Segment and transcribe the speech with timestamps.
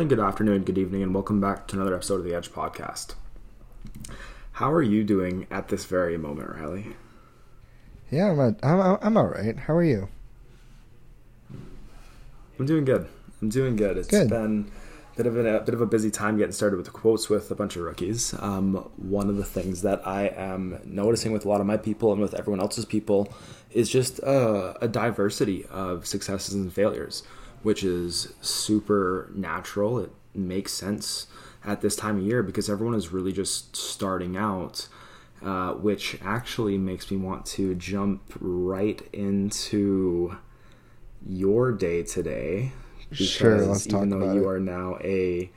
[0.00, 3.12] morning, good afternoon, good evening, and welcome back to another episode of the Edge Podcast.
[4.52, 6.96] How are you doing at this very moment, Riley?
[8.10, 9.54] Yeah, I'm a, I'm I'm all right.
[9.58, 10.08] How are you?
[12.58, 13.08] I'm doing good.
[13.42, 13.98] I'm doing good.
[13.98, 14.30] It's Good.
[14.30, 14.70] been
[15.12, 17.28] a bit of a, a bit of a busy time getting started with the quotes
[17.28, 18.32] with a bunch of rookies.
[18.40, 22.10] Um, one of the things that I am noticing with a lot of my people
[22.10, 23.30] and with everyone else's people
[23.70, 27.22] is just uh, a diversity of successes and failures,
[27.62, 29.98] which is super natural.
[29.98, 31.26] It makes sense
[31.64, 34.88] at this time of year because everyone is really just starting out.
[35.42, 40.36] Uh, which actually makes me want to jump right into
[41.26, 42.72] your day today.
[43.12, 44.48] Sure, because let's even talk though about you it.
[44.48, 45.50] are now a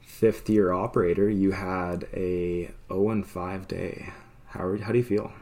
[0.00, 4.10] fifth year operator, you had a 0 and 5 day.
[4.46, 5.32] How, are, how do you feel?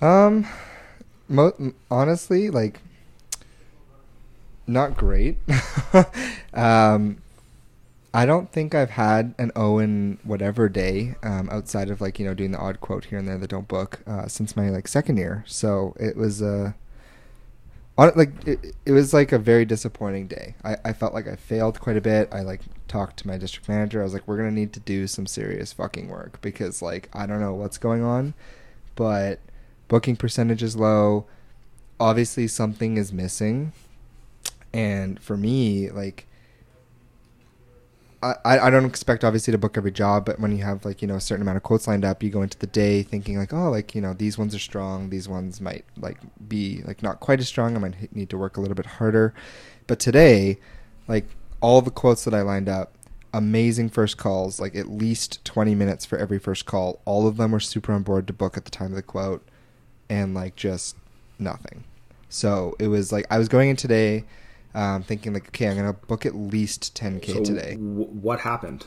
[0.00, 0.46] Um,
[1.28, 2.80] mo- honestly, like,
[4.70, 5.38] not great.
[6.54, 7.18] um,
[8.12, 12.34] I don't think I've had an Owen whatever day um, outside of like you know
[12.34, 15.16] doing the odd quote here and there that don't book uh, since my like second
[15.16, 15.44] year.
[15.46, 16.72] So it was uh,
[17.96, 20.54] like it, it was like a very disappointing day.
[20.64, 22.28] I, I felt like I failed quite a bit.
[22.32, 24.00] I like talked to my district manager.
[24.00, 27.26] I was like, we're gonna need to do some serious fucking work because like I
[27.26, 28.34] don't know what's going on,
[28.96, 29.38] but
[29.88, 31.26] booking percentage is low.
[32.00, 33.72] Obviously, something is missing,
[34.72, 36.26] and for me, like.
[38.22, 41.08] I, I don't expect obviously to book every job, but when you have like you
[41.08, 43.54] know a certain amount of quotes lined up, you go into the day thinking like,
[43.54, 47.20] oh, like you know these ones are strong, these ones might like be like not
[47.20, 47.74] quite as strong.
[47.74, 49.32] I might need to work a little bit harder.
[49.86, 50.58] But today,
[51.08, 51.24] like
[51.62, 52.92] all the quotes that I lined up,
[53.32, 57.00] amazing first calls, like at least twenty minutes for every first call.
[57.06, 59.48] All of them were super on board to book at the time of the quote,
[60.10, 60.94] and like just
[61.38, 61.84] nothing.
[62.28, 64.26] So it was like I was going in today.
[64.74, 67.72] Um, thinking like, okay, I'm gonna book at least 10k So today.
[67.72, 68.86] w- what happened?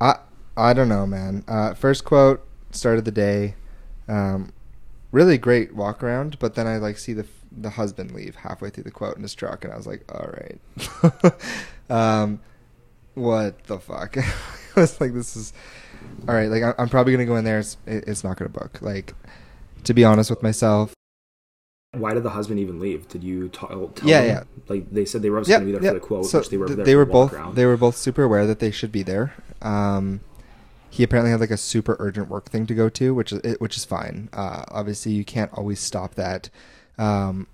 [0.00, 0.16] I
[0.56, 1.44] I don't know, man.
[1.48, 3.54] Uh, first quote start of the day,
[4.08, 4.52] um,
[5.10, 8.84] really great walk around, but then I like see the the husband leave halfway through
[8.84, 11.34] the quote in his truck, and I was like, all right,
[11.90, 12.40] um,
[13.14, 14.16] what the fuck?
[14.76, 15.52] I was like, this is
[16.28, 16.48] all right.
[16.50, 17.58] Like I, I'm probably gonna go in there.
[17.60, 18.80] It's it's not gonna book.
[18.82, 19.14] Like
[19.84, 20.92] to be honest with myself.
[21.94, 23.06] Why did the husband even leave?
[23.08, 24.26] Did you ta- tell Yeah, them?
[24.28, 24.42] yeah.
[24.68, 26.00] Like they said they were obviously Yep, going to be there yep.
[26.00, 27.54] for the quote, So which they were th- there they were both around.
[27.54, 29.34] they were both super aware that they should be there.
[29.60, 30.20] Um,
[30.88, 33.76] he apparently had like a super urgent work thing to go to, which is which
[33.76, 34.30] is fine.
[34.32, 36.48] Uh, obviously, you can't always stop that.
[36.96, 37.46] Um,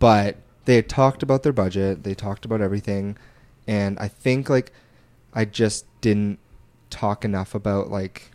[0.00, 2.02] but they had talked about their budget.
[2.02, 3.16] They talked about everything,
[3.68, 4.72] and I think like
[5.32, 6.40] I just didn't
[6.90, 8.32] talk enough about like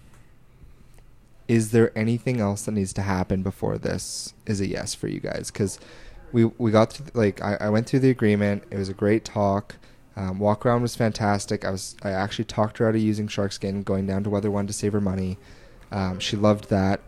[1.47, 5.19] is there anything else that needs to happen before this is a yes for you
[5.19, 5.51] guys?
[5.51, 5.79] Because
[6.31, 8.63] we we got through, like I, I went through the agreement.
[8.71, 9.75] It was a great talk.
[10.17, 11.65] Um, walk around was fantastic.
[11.65, 14.49] I was i actually talked her out of using shark skin going down to weather
[14.49, 15.37] one to save her money.
[15.91, 17.01] Um, she loved that.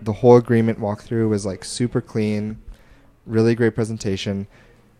[0.00, 2.60] The whole agreement walkthrough was like super clean.
[3.26, 4.46] Really great presentation.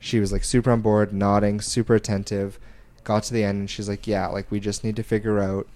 [0.00, 2.58] She was like super on board nodding super attentive.
[3.04, 5.68] Got to the end and she's like yeah like we just need to figure out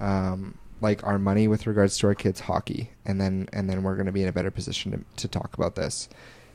[0.00, 3.96] um, like our money with regards to our kids hockey and then and then we're
[3.96, 6.08] going to be in a better position to, to talk about this.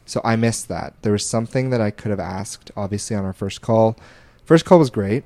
[0.06, 0.94] So i missed that.
[1.02, 3.98] There was something that i could have asked obviously on our first call.
[4.46, 5.26] First call was great.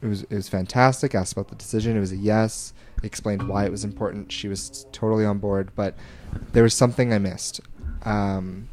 [0.00, 1.14] It was it was fantastic.
[1.14, 1.96] Asked about the decision.
[1.96, 2.72] It was a yes.
[3.02, 4.32] Explained why it was important.
[4.32, 5.70] She was totally on board.
[5.74, 5.94] But
[6.52, 7.60] there was something i missed.
[8.04, 8.68] Um,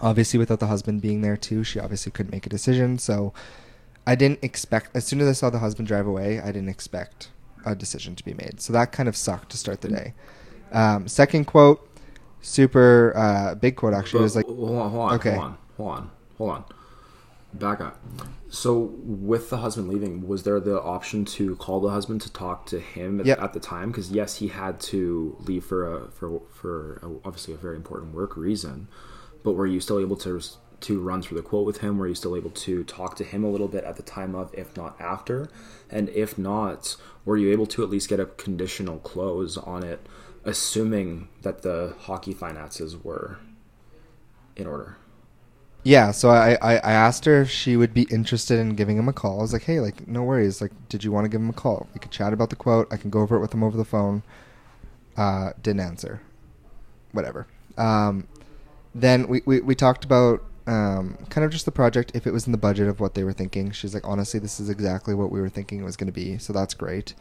[0.00, 2.98] obviously without the husband being there too she obviously couldn't make a decision.
[2.98, 3.32] So
[4.04, 7.28] i didn't expect as soon as i saw the husband drive away i didn't expect
[7.64, 10.14] a decision to be made so that kind of sucked to start the day
[10.72, 11.88] um, second quote
[12.40, 15.30] super uh, big quote actually it was like hold on, hold on, Okay.
[15.34, 16.64] hold on, hold on, hold on.
[17.54, 18.00] Back up.
[18.48, 22.64] So, with the husband leaving, was there the option to call the husband to talk
[22.66, 23.42] to him at, Yep.
[23.42, 23.90] at the time?
[23.90, 28.14] Because yes, he had to leave for a for for a, obviously a very important
[28.14, 28.88] work reason.
[29.42, 30.40] But were you still able to
[30.80, 31.98] to run through the quote with him?
[31.98, 34.50] Were you still able to talk to him a little bit at the time of,
[34.54, 35.50] if not after?
[35.90, 40.06] And if not, were you able to at least get a conditional close on it,
[40.44, 43.38] assuming that the hockey finances were
[44.56, 44.96] in order?
[45.84, 49.08] Yeah, so I, I, I asked her if she would be interested in giving him
[49.08, 49.40] a call.
[49.40, 50.60] I was like, hey, like, no worries.
[50.60, 51.88] Like, did you want to give him a call?
[51.92, 52.86] We could chat about the quote.
[52.92, 54.22] I can go over it with him over the phone.
[55.16, 56.22] Uh, didn't answer.
[57.10, 57.48] Whatever.
[57.76, 58.28] Um,
[58.94, 62.46] then we, we, we talked about um, kind of just the project, if it was
[62.46, 63.70] in the budget of what they were thinking.
[63.72, 66.38] She's like, honestly, this is exactly what we were thinking it was going to be.
[66.38, 67.14] So that's great.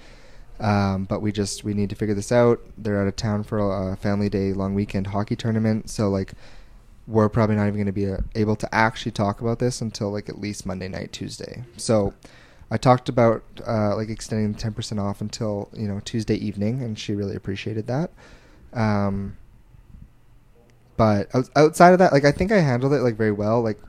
[0.60, 2.62] Um, but we just, we need to figure this out.
[2.78, 5.90] They're out of town for a family day long weekend hockey tournament.
[5.90, 6.34] So, like,
[7.08, 10.12] we're probably not even going to be uh, able to actually talk about this until
[10.12, 11.64] like at least Monday night, Tuesday.
[11.78, 12.14] So
[12.70, 16.82] I talked about uh, like extending the ten percent off until you know Tuesday evening,
[16.82, 18.12] and she really appreciated that.
[18.74, 19.38] Um,
[21.02, 23.60] but outside of that, like I think I handled it like very well.
[23.60, 23.80] Like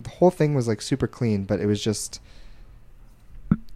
[0.00, 2.20] the whole thing was like super clean, but it was just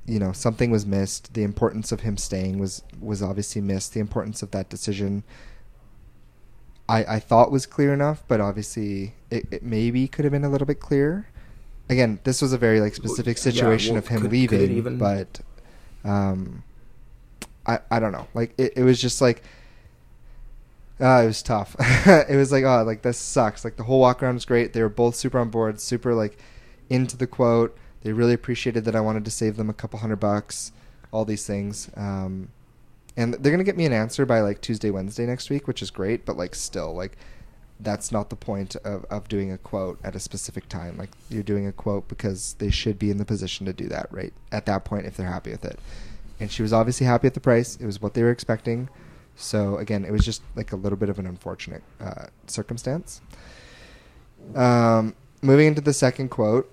[0.07, 1.35] you know something was missed.
[1.35, 3.93] The importance of him staying was was obviously missed.
[3.93, 5.25] The importance of that decision
[6.89, 10.49] I, I thought was clear enough, but obviously it, it maybe could have been a
[10.49, 11.27] little bit clearer.
[11.89, 14.71] Again, this was a very like specific situation yeah, well, of him could, leaving, could
[14.71, 14.99] even...
[14.99, 15.41] but
[16.05, 16.63] um,
[17.67, 18.29] I I don't know.
[18.33, 19.43] Like it, it was just like
[21.01, 21.77] uh, it was tough.
[22.07, 23.65] it was like oh like this sucks.
[23.65, 24.73] Like the whole walk around was great.
[24.73, 26.39] They were both super on board, super like
[26.89, 27.77] into the quote.
[28.03, 30.73] They really appreciated that I wanted to save them a couple hundred bucks.
[31.11, 31.91] All these things.
[31.97, 32.49] Um,
[33.17, 35.91] and they're gonna get me an answer by like Tuesday, Wednesday next week, which is
[35.91, 36.25] great.
[36.25, 37.17] But like still, like
[37.79, 40.97] that's not the point of of doing a quote at a specific time.
[40.97, 44.11] Like you're doing a quote because they should be in the position to do that
[44.11, 45.79] right at that point if they're happy with it.
[46.41, 47.77] And she was obviously happy at the price.
[47.77, 48.89] It was what they were expecting.
[49.37, 53.21] So again, it was just like a little bit of an unfortunate uh, circumstance.
[54.55, 56.73] Um, moving into the second quote.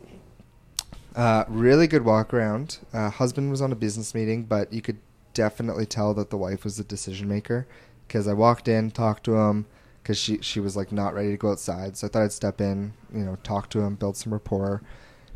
[1.15, 2.80] Uh, really good walk around.
[2.92, 4.98] Uh, husband was on a business meeting, but you could
[5.33, 7.68] definitely tell that the wife was the decision maker
[8.07, 9.65] because I walked in, talked to him
[10.01, 11.98] because she she was like not ready to go outside.
[11.98, 14.81] So I thought I'd step in, you know, talk to him, build some rapport.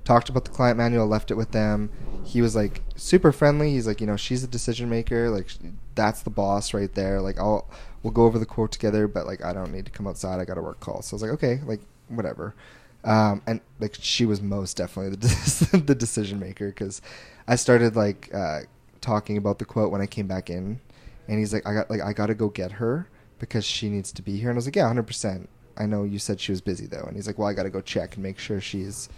[0.08, 1.90] Talked about the client manual, left it with them.
[2.24, 3.72] He was like super friendly.
[3.72, 5.30] He's like, you know, she's the decision maker.
[5.30, 5.50] Like
[5.96, 7.20] that's the boss right there.
[7.20, 7.70] Like I'll
[8.04, 10.40] we'll go over the quote together, but like I don't need to come outside.
[10.40, 11.02] I got a work call.
[11.02, 12.56] So I was like, okay, like whatever.
[13.04, 17.02] Um, and like she was most definitely the the decision maker because
[17.46, 18.62] I started like uh,
[19.02, 20.80] talking about the quote when I came back in,
[21.28, 23.10] and he's like, "I got like I got to go get her
[23.40, 25.50] because she needs to be here." And I was like, "Yeah, hundred percent.
[25.76, 27.70] I know you said she was busy though." And he's like, "Well, I got to
[27.70, 29.10] go check and make sure she's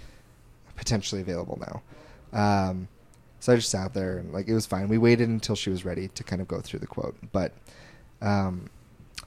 [0.80, 1.82] potentially available now."
[2.32, 2.88] Um,
[3.40, 4.88] so I just sat there and like it was fine.
[4.88, 7.54] We waited until she was ready to kind of go through the quote, but
[8.22, 8.70] um,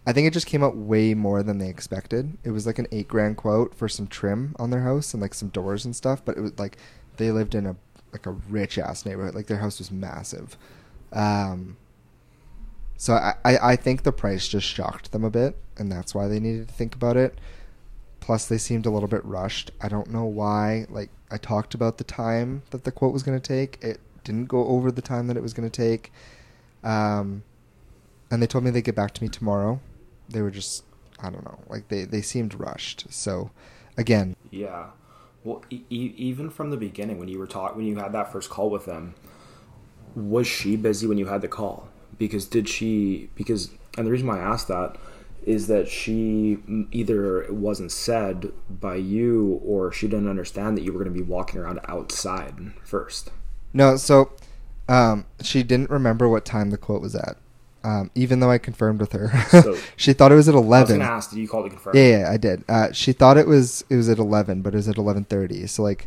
[0.06, 2.37] I think it just came out way more than they expected.
[2.44, 5.34] It was like an eight grand quote for some trim on their house and like
[5.34, 6.76] some doors and stuff, but it was like
[7.16, 7.76] they lived in a
[8.12, 9.34] like a rich ass neighborhood.
[9.34, 10.56] Like their house was massive.
[11.12, 11.76] Um,
[12.96, 16.28] so I, I, I think the price just shocked them a bit, and that's why
[16.28, 17.38] they needed to think about it.
[18.22, 19.72] Plus, they seemed a little bit rushed.
[19.80, 20.86] I don't know why.
[20.88, 23.82] Like I talked about the time that the quote was going to take.
[23.82, 26.12] It didn't go over the time that it was going to take.
[26.84, 27.42] Um,
[28.30, 29.80] and they told me they'd get back to me tomorrow.
[30.28, 30.84] They were just,
[31.19, 33.06] I don't know, like they they seemed rushed.
[33.10, 33.50] So,
[33.98, 34.90] again, yeah.
[35.42, 38.50] Well, e- even from the beginning, when you were taught, when you had that first
[38.50, 39.16] call with them,
[40.14, 41.88] was she busy when you had the call?
[42.19, 43.30] Because did she?
[43.34, 44.96] Because and the reason why I asked that
[45.44, 46.58] is that she
[46.90, 51.18] either it wasn't said by you or she didn't understand that you were going to
[51.18, 53.30] be walking around outside first.
[53.72, 54.32] No, so
[54.88, 57.36] um, she didn't remember what time the quote was at.
[57.84, 61.02] Um, even though I confirmed with her, so, she thought it was at eleven.
[61.02, 61.96] I was ask, did you call to confirm?
[61.96, 62.64] Yeah, yeah, I did.
[62.69, 65.67] Uh, she thought it was it was at eleven, but it was at eleven thirty.
[65.67, 66.06] So like,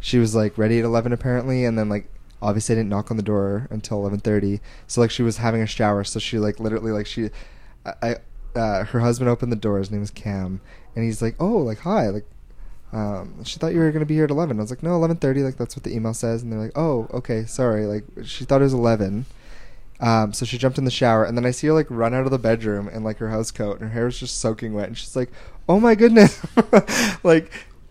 [0.00, 2.08] she was like ready at eleven apparently, and then like
[2.42, 4.60] obviously I didn't knock on the door until eleven thirty.
[4.88, 7.30] So like she was having a shower, so she like literally like she,
[8.02, 8.16] I,
[8.54, 9.78] uh, her husband opened the door.
[9.78, 10.60] His name is Cam,
[10.94, 12.26] and he's like, oh like hi like.
[12.92, 14.58] Um, she thought you were gonna be here at eleven.
[14.58, 15.42] I was like, no, eleven thirty.
[15.42, 16.42] Like that's what the email says.
[16.42, 17.86] And they're like, oh, okay, sorry.
[17.86, 19.26] Like she thought it was eleven.
[20.00, 22.24] Um, so she jumped in the shower, and then I see her like run out
[22.24, 24.88] of the bedroom in like her house coat, and her hair was just soaking wet,
[24.88, 25.30] and she's like,
[25.68, 26.44] "Oh my goodness!"
[27.24, 27.50] like,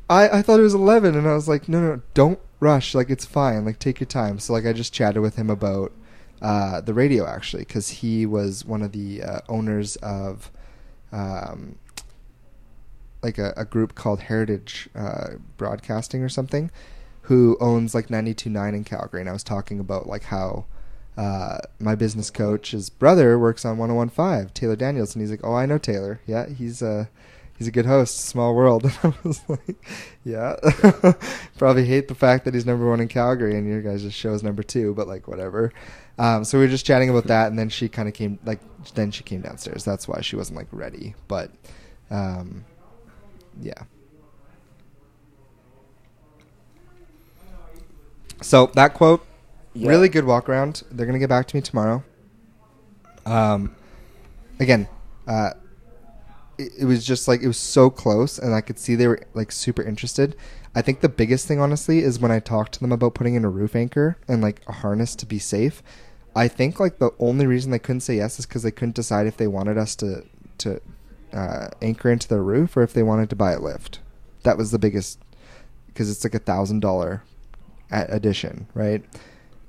[0.10, 2.93] I I thought it was eleven, and I was like, "No, no, don't rush.
[2.93, 3.65] Like, it's fine.
[3.65, 5.91] Like, take your time." So like, I just chatted with him about
[6.43, 10.51] uh, the radio actually, because he was one of the uh, owners of.
[11.12, 11.77] Um,
[13.23, 16.69] like a, a group called Heritage uh, Broadcasting or something,
[17.21, 20.65] who owns like 92.9 in Calgary, and I was talking about like how
[21.17, 25.65] uh, my business coach's brother works on 1015, Taylor Daniels, and he's like, "Oh, I
[25.65, 26.19] know Taylor.
[26.25, 27.09] Yeah, he's a
[27.57, 28.19] he's a good host.
[28.19, 29.85] Small world." And I was like,
[30.25, 30.55] "Yeah,
[31.57, 34.33] probably hate the fact that he's number one in Calgary, and your guys' just show
[34.33, 35.71] is number two, but like whatever."
[36.20, 38.60] Um, so we were just chatting about that, and then she kind of came like
[38.93, 39.84] then she came downstairs.
[39.84, 41.51] That's why she wasn't like ready, but
[42.12, 42.65] um,
[43.62, 43.84] yeah.
[48.41, 49.25] So that quote
[49.74, 49.89] yeah.
[49.89, 50.84] Really good walk around.
[50.91, 52.03] They're gonna get back to me tomorrow.
[53.25, 53.75] Um,
[54.60, 54.88] again,
[55.27, 55.51] uh,
[56.60, 59.22] it, it was just like it was so close, and I could see they were
[59.34, 60.36] like super interested.
[60.75, 63.46] I think the biggest thing, honestly, is when I talked to them about putting in
[63.46, 65.84] a roof anchor and like a harness to be safe.
[66.36, 69.27] I think like the only reason they couldn't say yes is because they couldn't decide
[69.27, 70.24] if they wanted us to
[70.60, 70.82] to
[71.32, 74.00] uh, anchor into their roof or if they wanted to buy a lift.
[74.44, 75.20] That was the biggest
[75.88, 77.24] because it's like a thousand dollar
[77.92, 79.03] addition, right?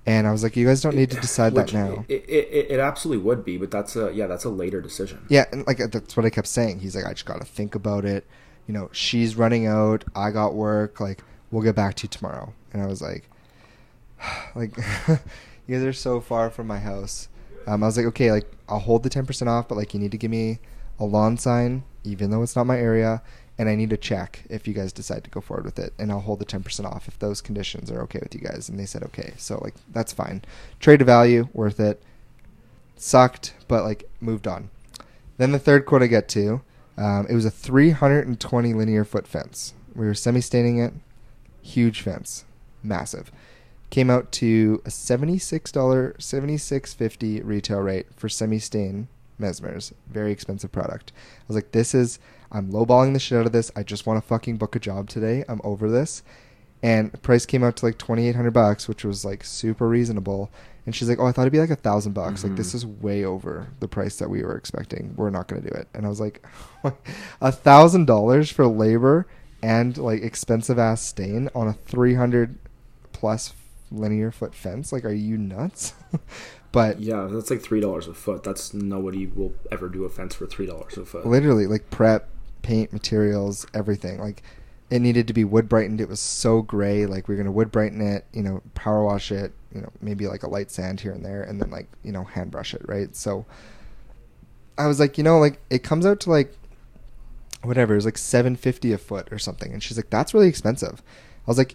[0.07, 2.05] And I was like, you guys don't need to decide Which, that now.
[2.09, 5.25] It, it, it, absolutely would be, but that's a yeah, that's a later decision.
[5.29, 6.81] Yeah, and like that's what I kept saying.
[6.81, 8.27] He's like, I just got to think about it.
[8.67, 10.05] You know, she's running out.
[10.15, 11.01] I got work.
[11.01, 12.53] Like, we'll get back to you tomorrow.
[12.73, 13.29] And I was like,
[14.55, 14.77] like,
[15.67, 17.29] you guys are so far from my house.
[17.67, 20.01] Um, I was like, okay, like I'll hold the ten percent off, but like you
[20.01, 20.59] need to give me
[20.99, 23.23] a lawn sign, even though it's not my area,
[23.59, 26.11] and I need to check if you guys decide to go forward with it, and
[26.11, 28.69] I'll hold the ten percent off if those conditions are okay with you guys.
[28.69, 30.43] And they said okay, so like that's fine.
[30.81, 32.03] Trade to value, worth it.
[32.97, 34.71] Sucked, but like moved on.
[35.37, 36.63] Then the third quote I get to,
[36.97, 39.75] um, it was a 320 linear foot fence.
[39.95, 40.93] We were semi-staining it,
[41.63, 42.45] huge fence,
[42.83, 43.31] massive.
[43.91, 49.07] Came out to a seventy-six dollar, seventy-six fifty retail rate for semi-stain
[49.39, 49.93] Messmer's.
[50.11, 51.13] Very expensive product.
[51.15, 52.19] I was like, this is
[52.51, 53.71] I'm lowballing the shit out of this.
[53.77, 55.45] I just want to fucking book a job today.
[55.49, 56.23] I'm over this.
[56.85, 59.89] And the price came out to like twenty eight hundred bucks, which was like super
[59.89, 60.51] reasonable.
[60.85, 62.45] And she's like, "Oh, I thought it'd be like a thousand bucks.
[62.45, 62.77] Like this mm-hmm.
[62.77, 65.15] is way over the price that we were expecting.
[65.17, 66.45] We're not going to do it." And I was like,
[67.41, 69.27] "A thousand dollars for labor
[69.63, 72.59] and like expensive ass stain on a three hundred
[73.15, 73.55] plus
[73.91, 74.93] linear foot fence?
[74.93, 75.95] Like, are you nuts?"
[76.71, 78.43] But yeah, that's like three dollars a foot.
[78.43, 81.25] That's nobody will ever do a fence for three dollars a foot.
[81.25, 82.29] Literally, like prep,
[82.63, 84.19] paint, materials, everything.
[84.19, 84.43] Like
[84.95, 86.01] it needed to be wood brightened.
[86.01, 87.05] It was so gray.
[87.05, 90.29] Like we are gonna wood brighten it, you know, power wash it, you know, maybe
[90.29, 92.83] like a light sand here and there, and then like you know hand brush it,
[92.87, 93.15] right?
[93.17, 93.45] So
[94.79, 96.57] I was like, you know, like it comes out to like
[97.65, 100.47] whatever, it was like seven fifty a foot or something, and she's like, that's really
[100.47, 101.03] expensive.
[101.45, 101.75] I was like,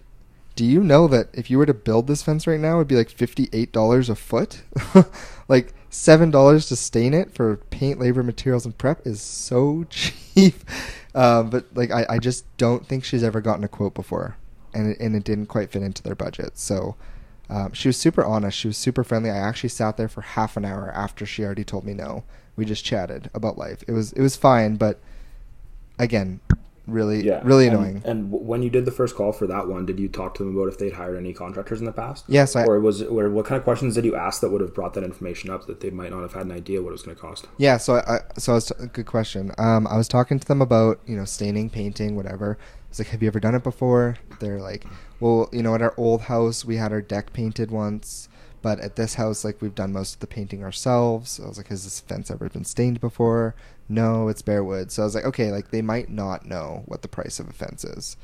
[0.56, 2.96] do you know that if you were to build this fence right now, it'd be
[2.96, 4.64] like $58 a foot?
[5.50, 10.56] like $7 to stain it for paint, labor, materials, and prep is so cheap.
[11.16, 14.38] Um, but like, I, I just don't think she's ever gotten a quote before.
[14.74, 16.58] And it, and it didn't quite fit into their budget.
[16.58, 16.96] So
[17.50, 18.58] um, she was super honest.
[18.58, 19.32] She was super friendly.
[19.32, 22.24] I actually sat there for half an hour after she already told me no.
[22.56, 23.84] We just chatted about life.
[23.88, 25.00] It was it was fine, but
[25.98, 26.42] again,
[26.92, 27.42] really yeah.
[27.44, 27.98] really annoying.
[27.98, 30.44] And, and, when you did the first call for that one, did you talk to
[30.44, 32.26] them about if they'd hired any contractors in the past?
[32.28, 34.74] Yes, I, or was or what kind of questions did you ask that would have
[34.74, 37.04] brought that information up that they might not have had an idea what it was
[37.04, 37.48] going to cost?
[37.58, 39.52] Yeah, so I so it's was t- good question.
[39.58, 42.58] Um, I was talking to them about you know staining, painting, whatever.
[42.60, 44.86] I was like, "Have you ever done it before?" They're like,
[45.20, 48.30] "Well, you know, at our old house, we had our deck painted once."
[48.62, 51.40] But at this house, like we've done most of the painting ourselves.
[51.42, 53.56] I was like, has this fence ever been stained before?
[53.90, 54.92] No, it's bare wood.
[54.92, 57.54] So I was like, okay, like they might not know what the price of a
[57.54, 58.16] fence is.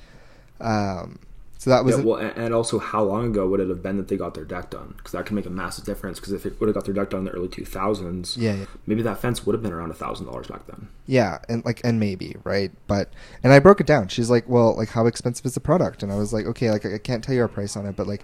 [0.62, 1.20] Um,
[1.58, 4.08] so that was yeah, well, and also how long ago would it have been that
[4.08, 4.94] they got their deck done?
[4.98, 6.20] Because that can make a massive difference.
[6.20, 8.54] Because if it would have got their deck done in the early two thousands, yeah,
[8.54, 10.90] yeah, maybe that fence would have been around a thousand dollars back then.
[11.08, 13.10] Yeah, and like and maybe right, but
[13.42, 14.10] and I broke it down.
[14.10, 16.04] She's like, well, like how expensive is the product?
[16.04, 18.06] And I was like, okay, like I can't tell you our price on it, but
[18.06, 18.24] like,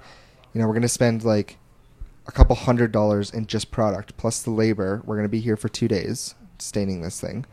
[0.54, 1.58] you know, we're gonna spend like
[2.28, 5.02] a couple hundred dollars in just product plus the labor.
[5.06, 7.46] We're gonna be here for two days staining this thing.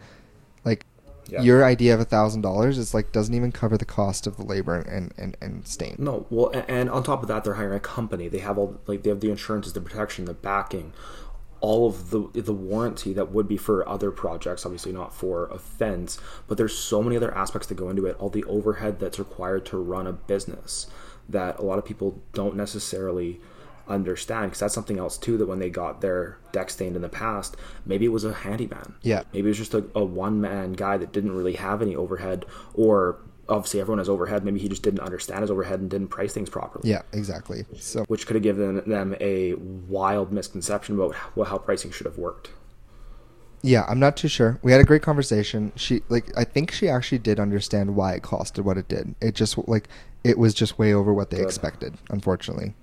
[0.65, 0.85] Like
[1.29, 1.43] yeah.
[1.43, 4.45] your idea of a thousand dollars is like doesn't even cover the cost of the
[4.45, 5.97] labor and, and, and stain.
[5.99, 8.29] No, well, and, and on top of that, they're hiring a company.
[8.29, 10.93] They have all like they have the insurances, the protection, the backing,
[11.61, 14.65] all of the the warranty that would be for other projects.
[14.65, 18.17] Obviously, not for a fence, but there's so many other aspects that go into it.
[18.19, 20.87] All the overhead that's required to run a business
[21.29, 23.41] that a lot of people don't necessarily
[23.89, 27.09] understand because that's something else too that when they got their deck stained in the
[27.09, 30.97] past maybe it was a handyman yeah maybe it was just a, a one-man guy
[30.97, 33.19] that didn't really have any overhead or
[33.49, 36.51] obviously everyone has overhead maybe he just didn't understand his overhead and didn't price things
[36.51, 41.59] properly yeah exactly so which could have given them a wild misconception about how, how
[41.59, 42.51] pricing should have worked
[43.63, 44.59] yeah, I'm not too sure.
[44.63, 45.73] We had a great conversation.
[45.75, 49.15] She like I think she actually did understand why it costed what it did.
[49.21, 49.89] It just like
[50.25, 51.47] it was just way over what they Good.
[51.47, 52.75] expected, unfortunately.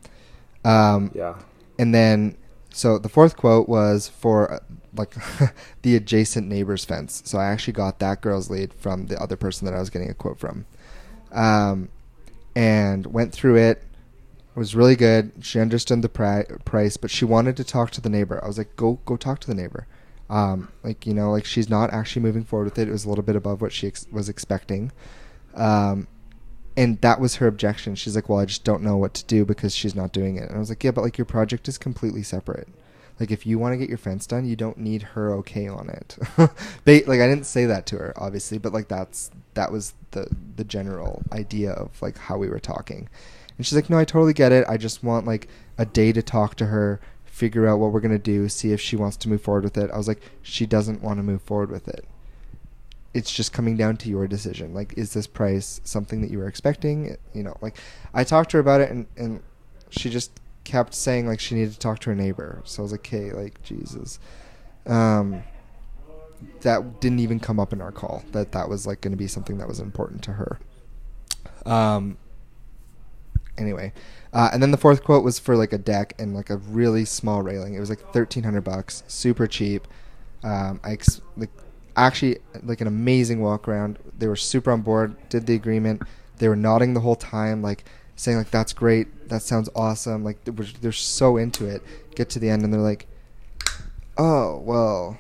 [0.66, 1.36] Um, yeah.
[1.78, 2.38] And then,
[2.70, 4.60] so the fourth quote was for uh,
[4.96, 5.16] like
[5.82, 7.22] the adjacent neighbor's fence.
[7.26, 10.10] So I actually got that girl's lead from the other person that I was getting
[10.10, 10.66] a quote from.
[11.32, 11.90] Um,
[12.56, 13.84] and went through it.
[14.56, 15.34] It was really good.
[15.42, 18.42] She understood the pri- price, but she wanted to talk to the neighbor.
[18.42, 19.86] I was like, go go talk to the neighbor.
[20.30, 22.88] Um, like you know, like she's not actually moving forward with it.
[22.88, 24.94] It was a little bit above what she ex- was expecting.
[25.56, 26.08] Um,
[26.78, 27.96] and that was her objection.
[27.96, 30.48] She's like, "Well, I just don't know what to do because she's not doing it."
[30.50, 32.68] And I was like, "Yeah, but like your project is completely separate.
[33.20, 35.90] Like if you want to get your fence done, you don't need her okay on
[35.90, 40.28] it." like I didn't say that to her, obviously, but like that's that was the
[40.56, 43.10] the general idea of like how we were talking.
[43.58, 44.66] And she's like, "No, I totally get it.
[44.68, 48.12] I just want like a day to talk to her, figure out what we're going
[48.12, 50.66] to do, see if she wants to move forward with it." I was like, "She
[50.66, 52.06] doesn't want to move forward with it."
[53.16, 54.74] It's just coming down to your decision.
[54.74, 57.16] Like, is this price something that you were expecting?
[57.34, 57.78] You know, like
[58.14, 59.42] I talked to her about it, and and
[59.90, 60.32] she just
[60.66, 62.62] kept saying like she needed to talk to her neighbor.
[62.66, 64.20] So I was like, okay, like Jesus.
[64.86, 65.44] Um,
[66.62, 68.26] that didn't even come up in our call.
[68.34, 70.60] That that was like going to be something that was important to her.
[71.66, 72.18] Um.
[73.58, 73.94] Anyway,
[74.34, 77.06] uh, and then the fourth quote was for like a deck and like a really
[77.06, 77.76] small railing.
[77.76, 79.88] It was like thirteen hundred bucks, super cheap.
[80.44, 81.50] Um, I ex- like
[81.96, 84.00] actually like an amazing walk around.
[84.18, 86.02] They were super on board, did the agreement.
[86.38, 87.86] They were nodding the whole time, like
[88.16, 90.24] saying like that's great, that sounds awesome.
[90.24, 91.82] Like they're, so into it.
[92.16, 93.08] Get to the end and they're like,
[94.18, 95.18] oh well,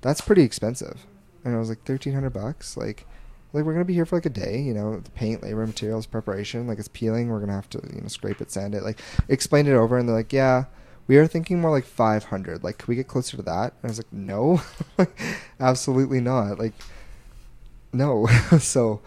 [0.00, 1.06] that's pretty expensive.
[1.44, 3.06] And I was like thirteen hundred bucks, like.
[3.52, 6.06] Like we're gonna be here for like a day, you know, the paint, labor, materials,
[6.06, 6.68] preparation.
[6.68, 8.84] Like it's peeling, we're gonna have to, you know, scrape it, sand it.
[8.84, 10.66] Like explained it over, and they're like, "Yeah,
[11.10, 13.72] we are thinking more like 500 like can we get closer to that?
[13.82, 14.62] And i was like no.
[15.60, 16.60] Absolutely not.
[16.60, 16.72] Like
[17.92, 18.28] no.
[18.60, 19.00] So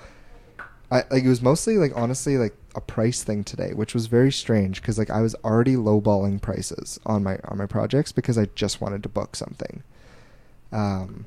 [0.91, 4.33] i like it was mostly like honestly like a price thing today which was very
[4.33, 8.45] strange because like i was already lowballing prices on my on my projects because i
[8.53, 9.81] just wanted to book something
[10.73, 11.25] um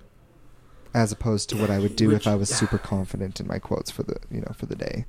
[0.92, 3.90] as opposed to what i would do if i was super confident in my quotes
[3.90, 5.06] for the you know for the day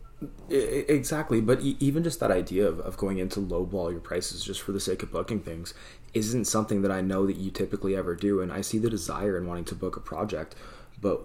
[0.50, 4.72] Exactly, but even just that idea of, of going into lowball your prices just for
[4.72, 5.76] the sake of booking things
[6.14, 8.42] isn't something that I know that you typically ever do.
[8.42, 10.56] And I see the desire in wanting to book a project,
[11.00, 11.22] but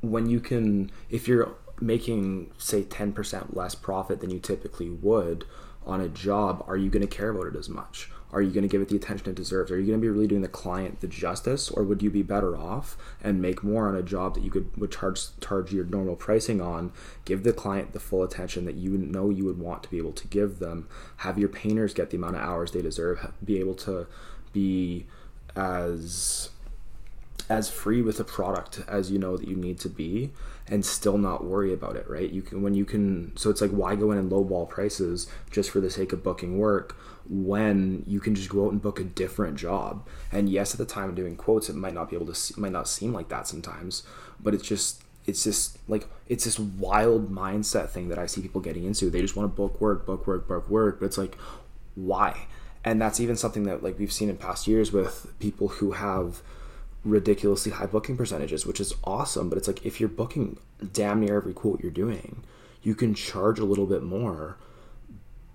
[0.00, 5.44] when you can, if you're making say ten percent less profit than you typically would
[5.86, 8.10] on a job, are you going to care about it as much?
[8.32, 9.70] Are you going to give it the attention it deserves?
[9.70, 12.22] Are you going to be really doing the client the justice, or would you be
[12.22, 15.84] better off and make more on a job that you could would charge charge your
[15.84, 16.92] normal pricing on?
[17.24, 20.12] Give the client the full attention that you know you would want to be able
[20.12, 20.88] to give them.
[21.18, 23.32] Have your painters get the amount of hours they deserve.
[23.44, 24.06] Be able to
[24.52, 25.06] be
[25.54, 26.50] as
[27.48, 30.30] as free with a product as you know that you need to be
[30.68, 33.70] and still not worry about it right you can when you can so it's like
[33.70, 36.96] why go in and lowball prices just for the sake of booking work
[37.28, 40.06] when you can just go out and book a different job.
[40.30, 42.54] And yes at the time of doing quotes it might not be able to see,
[42.58, 44.02] might not seem like that sometimes
[44.40, 48.60] but it's just it's just like it's this wild mindset thing that i see people
[48.60, 49.08] getting into.
[49.08, 51.36] They just want to book work book work book work but it's like
[51.94, 52.46] why?
[52.84, 56.42] And that's even something that like we've seen in past years with people who have
[57.04, 59.48] ridiculously high booking percentages, which is awesome.
[59.48, 60.58] But it's like if you're booking
[60.92, 62.42] damn near every quote you're doing,
[62.82, 64.56] you can charge a little bit more,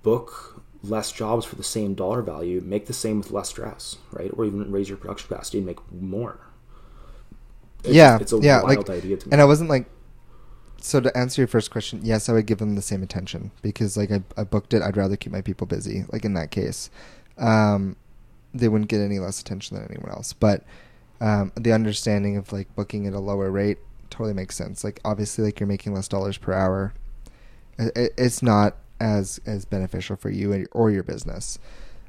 [0.03, 4.31] book less jobs for the same dollar value, make the same with less stress, right?
[4.33, 6.39] Or even raise your production capacity and make more.
[7.83, 9.31] It's, yeah, it's a yeah, wild like, idea to me.
[9.31, 9.85] and I wasn't like.
[10.81, 13.97] So to answer your first question, yes, I would give them the same attention because
[13.97, 14.81] like I, I booked it.
[14.81, 16.05] I'd rather keep my people busy.
[16.11, 16.89] Like in that case,
[17.37, 17.95] um,
[18.53, 20.33] they wouldn't get any less attention than anyone else.
[20.33, 20.63] But
[21.19, 24.83] um, the understanding of like booking at a lower rate totally makes sense.
[24.83, 26.93] Like obviously, like you're making less dollars per hour.
[27.77, 31.59] It, it- it's not as as beneficial for you or your business.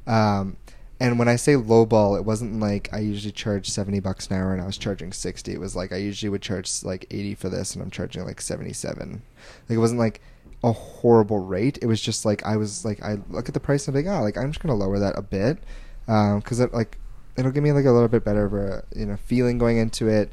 [0.07, 0.57] Um,
[1.01, 4.53] and when I say lowball, it wasn't like I usually charge seventy bucks an hour
[4.53, 5.53] and I was charging sixty.
[5.53, 8.40] It was like I usually would charge like eighty for this and I'm charging like
[8.40, 9.22] seventy seven.
[9.68, 10.20] Like it wasn't like
[10.64, 11.79] a horrible rate.
[11.83, 14.12] It was just like I was like I look at the price and I'm like
[14.12, 15.59] oh like I'm just gonna lower that a bit
[16.07, 16.98] because it like
[17.37, 20.09] it'll give me like a little bit better of a you know feeling going into
[20.09, 20.33] it.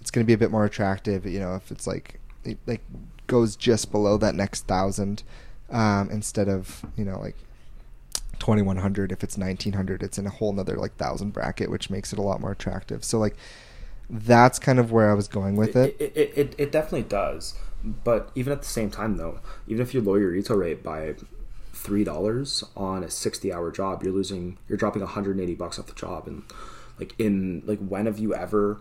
[0.00, 1.26] It's gonna be a bit more attractive.
[1.26, 2.82] You know if it's like it like
[3.26, 5.24] goes just below that next thousand
[5.70, 7.36] um, instead of you know like
[8.38, 12.18] 2100 if it's 1900 it's in a whole nother like thousand bracket which makes it
[12.18, 13.34] a lot more attractive so like
[14.10, 17.54] that's kind of where i was going with it, It, it, it, it definitely does.
[17.84, 21.14] But even at the same time, though, even if you lower your retail rate by
[21.72, 25.78] three dollars on a sixty-hour job, you're losing, you're dropping one hundred and eighty bucks
[25.78, 26.26] off the job.
[26.26, 26.42] And
[26.98, 28.78] like in like, when have you ever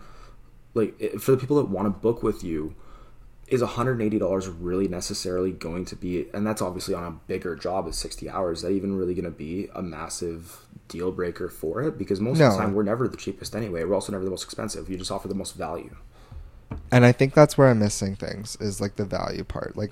[0.73, 2.75] like for the people that want to book with you?
[3.47, 7.93] Is $180 really necessarily going to be, and that's obviously on a bigger job at
[7.93, 11.97] 60 hours, is that even really going to be a massive deal breaker for it?
[11.97, 13.83] Because most of the time, we're never the cheapest anyway.
[13.83, 14.89] We're also never the most expensive.
[14.89, 15.95] You just offer the most value.
[16.91, 19.91] and i think that's where i'm missing things is like the value part like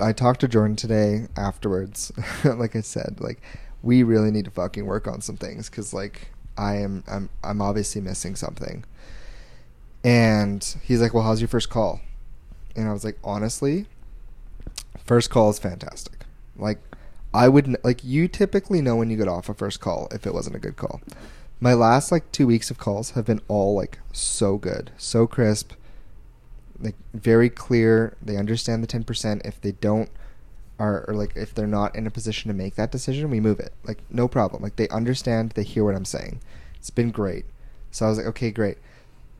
[0.00, 2.12] i talked to jordan today afterwards
[2.44, 3.40] like i said like
[3.82, 6.28] we really need to fucking work on some things because like
[6.58, 8.84] i am i'm i'm obviously missing something
[10.04, 12.00] and he's like well how's your first call
[12.76, 13.86] and i was like honestly
[15.04, 16.24] first call is fantastic.
[16.56, 16.78] Like
[17.34, 20.34] i would like you typically know when you get off a first call if it
[20.34, 21.00] wasn't a good call.
[21.60, 25.72] My last like two weeks of calls have been all like so good so crisp
[26.80, 28.16] like very clear.
[28.20, 30.10] They understand the 10% if they don't
[30.78, 33.60] are or like if they're not in a position to make that decision we move
[33.60, 33.72] it.
[33.84, 34.62] Like no problem.
[34.62, 36.40] Like they understand they hear what i'm saying.
[36.76, 37.46] It's been great.
[37.90, 38.78] So i was like okay great.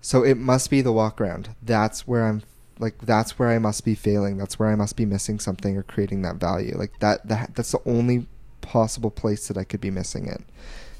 [0.01, 1.55] So it must be the walk around.
[1.63, 2.43] That's where I'm
[2.83, 4.37] like that's where I must be failing.
[4.37, 6.77] That's where I must be missing something or creating that value.
[6.77, 8.27] Like that that that's the only
[8.61, 10.43] possible place that I could be missing it.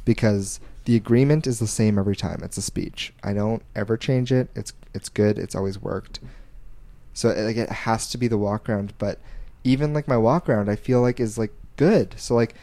[0.05, 2.41] Because the agreement is the same every time.
[2.43, 3.13] It's a speech.
[3.23, 4.49] I don't ever change it.
[4.55, 5.39] It's it's good.
[5.39, 6.21] It's always worked.
[7.15, 9.19] So like it has to be the walk around, but
[9.65, 12.15] even like my walk around I feel like is like good.
[12.17, 12.55] So like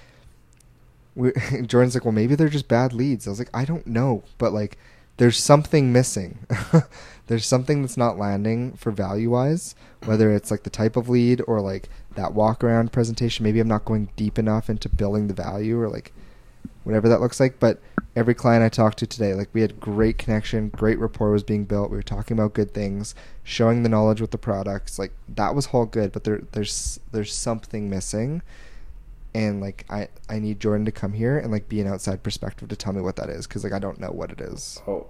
[1.16, 1.32] we,
[1.66, 3.28] Jordan's like, well, maybe they're just bad leads.
[3.28, 4.78] I was like, I don't know, but like,
[5.18, 6.40] there's something missing.
[7.30, 11.44] there's something that's not landing for value wise, whether it's like the type of lead
[11.46, 13.44] or like that walk around presentation.
[13.44, 16.12] Maybe I'm not going deep enough into building the value or like
[16.84, 17.60] whatever that looks like.
[17.60, 17.80] But
[18.16, 21.66] every client I talked to today, like we had great connection, great rapport was being
[21.66, 21.92] built.
[21.92, 23.14] We were talking about good things,
[23.44, 24.98] showing the knowledge with the products.
[24.98, 28.42] Like that was all good, but there there's there's something missing
[29.36, 32.70] and like I I need Jordan to come here and like be an outside perspective
[32.70, 34.82] to tell me what that is because like I don't know what it is.
[34.88, 35.06] Oh,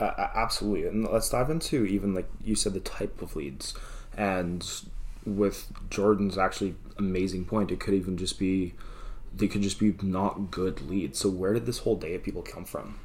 [0.00, 0.86] uh, absolutely.
[0.86, 3.74] And let's dive into even like you said the type of leads,
[4.16, 4.66] and
[5.24, 8.74] with Jordan's actually amazing point, it could even just be
[9.36, 11.18] they could just be not good leads.
[11.18, 12.98] So where did this whole day of people come from?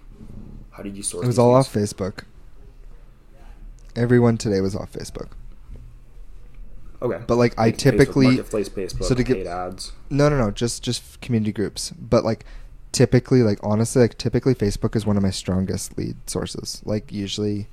[0.72, 1.24] How did you source?
[1.24, 1.68] It was all leads?
[1.68, 2.24] off Facebook.
[3.96, 5.30] Everyone today was off Facebook.
[7.02, 7.24] Okay.
[7.26, 9.94] But like I typically marketplace, Facebook, so to get ads.
[10.10, 11.92] No, no, no, just just community groups.
[11.92, 12.46] But like
[12.92, 16.82] typically, like honestly, like typically, Facebook is one of my strongest lead sources.
[16.86, 17.68] Like usually,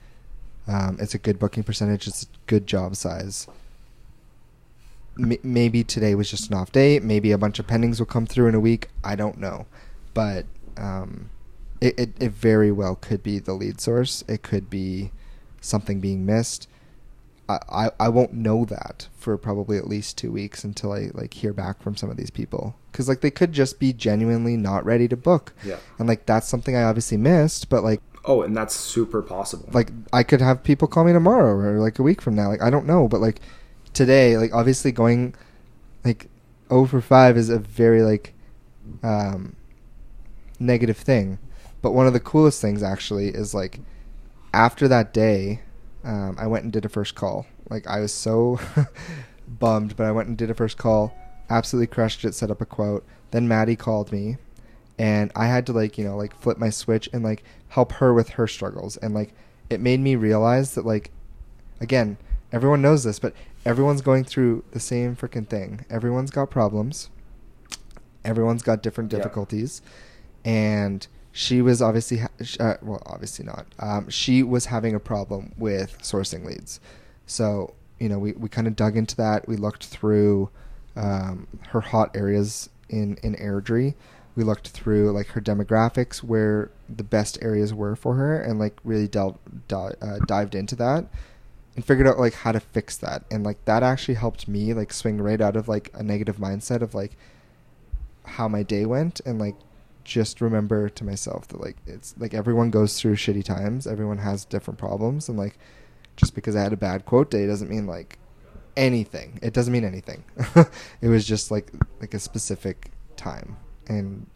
[0.67, 2.07] um, it's a good booking percentage.
[2.07, 3.47] It's a good job size.
[5.19, 6.99] M- maybe today was just an off day.
[7.01, 8.89] Maybe a bunch of pendings will come through in a week.
[9.03, 9.67] I don't know,
[10.15, 11.31] but um,
[11.81, 14.25] it, it it very well could be the lead source.
[14.29, 15.13] It could be
[15.61, 16.69] something being missed
[17.49, 21.53] I, I won't know that for probably at least two weeks until I like hear
[21.53, 22.75] back from some of these people.
[22.91, 25.55] Because like they could just be genuinely not ready to book.
[25.65, 25.77] Yeah.
[25.99, 29.69] And like that's something I obviously missed but like oh and that's super possible.
[29.73, 32.49] Like I could have people call me tomorrow or like a week from now.
[32.49, 33.41] Like I don't know but like
[33.93, 35.35] today like obviously going
[36.05, 36.29] like
[36.69, 38.35] over 5 is a very like
[39.05, 39.55] um
[40.59, 41.39] negative thing.
[41.81, 43.79] But one of the coolest things actually is like
[44.53, 45.61] after that day
[46.07, 47.47] um, I went and did a first call.
[47.69, 48.61] Like I was so
[49.49, 51.15] bummed, but I went and did a first call.
[51.51, 52.35] Absolutely crushed it.
[52.35, 53.05] Set up a quote.
[53.33, 54.37] Then Maddie called me,
[54.99, 58.15] and I had to like you know like flip my switch and like help her
[58.15, 58.97] with her struggles.
[58.99, 59.35] And like
[59.69, 61.11] it made me realize that like
[61.81, 62.19] again
[62.53, 65.85] everyone knows this, but everyone's going through the same freaking thing.
[65.91, 67.11] Everyone's got problems.
[68.25, 69.83] Everyone's got different difficulties,
[70.45, 70.53] yeah.
[70.53, 73.67] and she was obviously ha- uh, well obviously not.
[73.79, 76.81] Um, she was having a problem with sourcing leads.
[77.27, 79.47] So you know we, we kind of dug into that.
[79.47, 80.49] We looked through
[80.97, 83.93] um, her hot areas in in airdrie.
[84.35, 88.79] We looked through like her demographics where the best areas were for her and like
[88.83, 91.05] really delved di- uh, dived into that
[91.75, 93.25] and figured out like how to fix that.
[93.31, 96.81] And like that actually helped me like swing right out of like a negative mindset
[96.81, 97.13] of like
[98.25, 99.57] how my day went and like
[100.07, 103.87] just remember to myself that like it's like everyone goes through shitty times.
[103.87, 105.59] Everyone has different problems, and like
[106.17, 108.19] just because I had a bad quote day doesn't mean like
[108.77, 109.41] anything.
[109.43, 110.25] It doesn't mean anything.
[111.01, 113.57] it was just like like a specific time,
[113.89, 114.29] and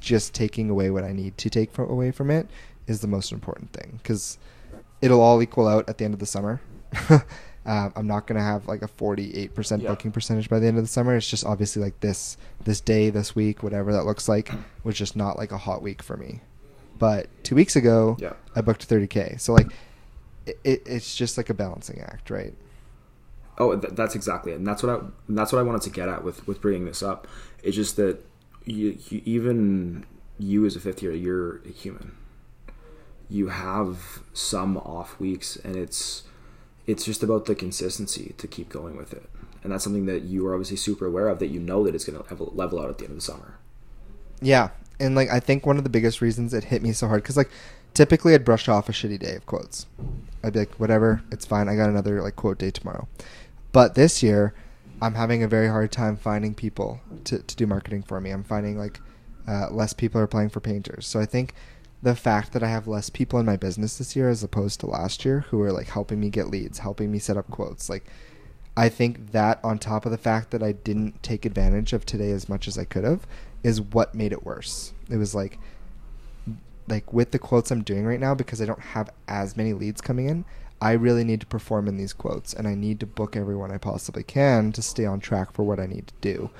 [0.00, 2.48] just taking away what I need to take from, away from it
[2.88, 4.38] is the most important thing because
[5.00, 6.60] it'll all equal out at the end of the summer.
[7.70, 10.88] Um, I'm not gonna have like a 48% booking percentage by the end of the
[10.88, 11.14] summer.
[11.14, 14.50] It's just obviously like this this day, this week, whatever that looks like,
[14.82, 16.40] was just not like a hot week for me.
[16.98, 18.32] But two weeks ago, yeah.
[18.56, 19.40] I booked 30k.
[19.40, 19.68] So like,
[20.46, 22.54] it, it, it's just like a balancing act, right?
[23.56, 26.08] Oh, th- that's exactly it, and that's what I that's what I wanted to get
[26.08, 27.28] at with with bringing this up.
[27.62, 28.18] It's just that
[28.64, 30.06] you, you even
[30.40, 32.16] you as a fifth year, you're a human.
[33.28, 36.24] You have some off weeks, and it's
[36.86, 39.28] it's just about the consistency to keep going with it.
[39.62, 42.04] And that's something that you are obviously super aware of that you know that it's
[42.04, 43.58] going to level out at the end of the summer.
[44.40, 44.70] Yeah.
[44.98, 47.36] And like, I think one of the biggest reasons it hit me so hard, because
[47.36, 47.50] like,
[47.94, 49.86] typically I'd brush off a shitty day of quotes.
[50.42, 51.68] I'd be like, whatever, it's fine.
[51.68, 53.06] I got another like quote day tomorrow.
[53.72, 54.54] But this year,
[55.02, 58.30] I'm having a very hard time finding people to, to do marketing for me.
[58.30, 59.00] I'm finding like
[59.48, 61.06] uh, less people are applying for painters.
[61.06, 61.54] So I think
[62.02, 64.86] the fact that I have less people in my business this year as opposed to
[64.86, 67.90] last year who are like helping me get leads, helping me set up quotes.
[67.90, 68.04] Like
[68.76, 72.30] I think that on top of the fact that I didn't take advantage of today
[72.30, 73.26] as much as I could have
[73.62, 74.92] is what made it worse.
[75.10, 75.58] It was like
[76.88, 80.00] like with the quotes I'm doing right now because I don't have as many leads
[80.00, 80.44] coming in,
[80.80, 83.78] I really need to perform in these quotes and I need to book everyone I
[83.78, 86.50] possibly can to stay on track for what I need to do.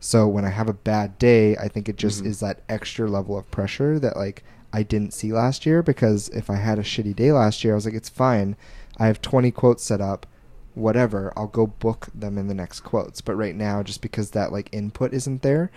[0.00, 2.28] So when I have a bad day, I think it just mm-hmm.
[2.28, 6.50] is that extra level of pressure that like I didn't see last year because if
[6.50, 8.56] I had a shitty day last year, I was like, it's fine.
[8.98, 10.26] I have 20 quotes set up,
[10.74, 11.32] whatever.
[11.36, 13.20] I'll go book them in the next quotes.
[13.20, 15.70] But right now, just because that like input isn't there,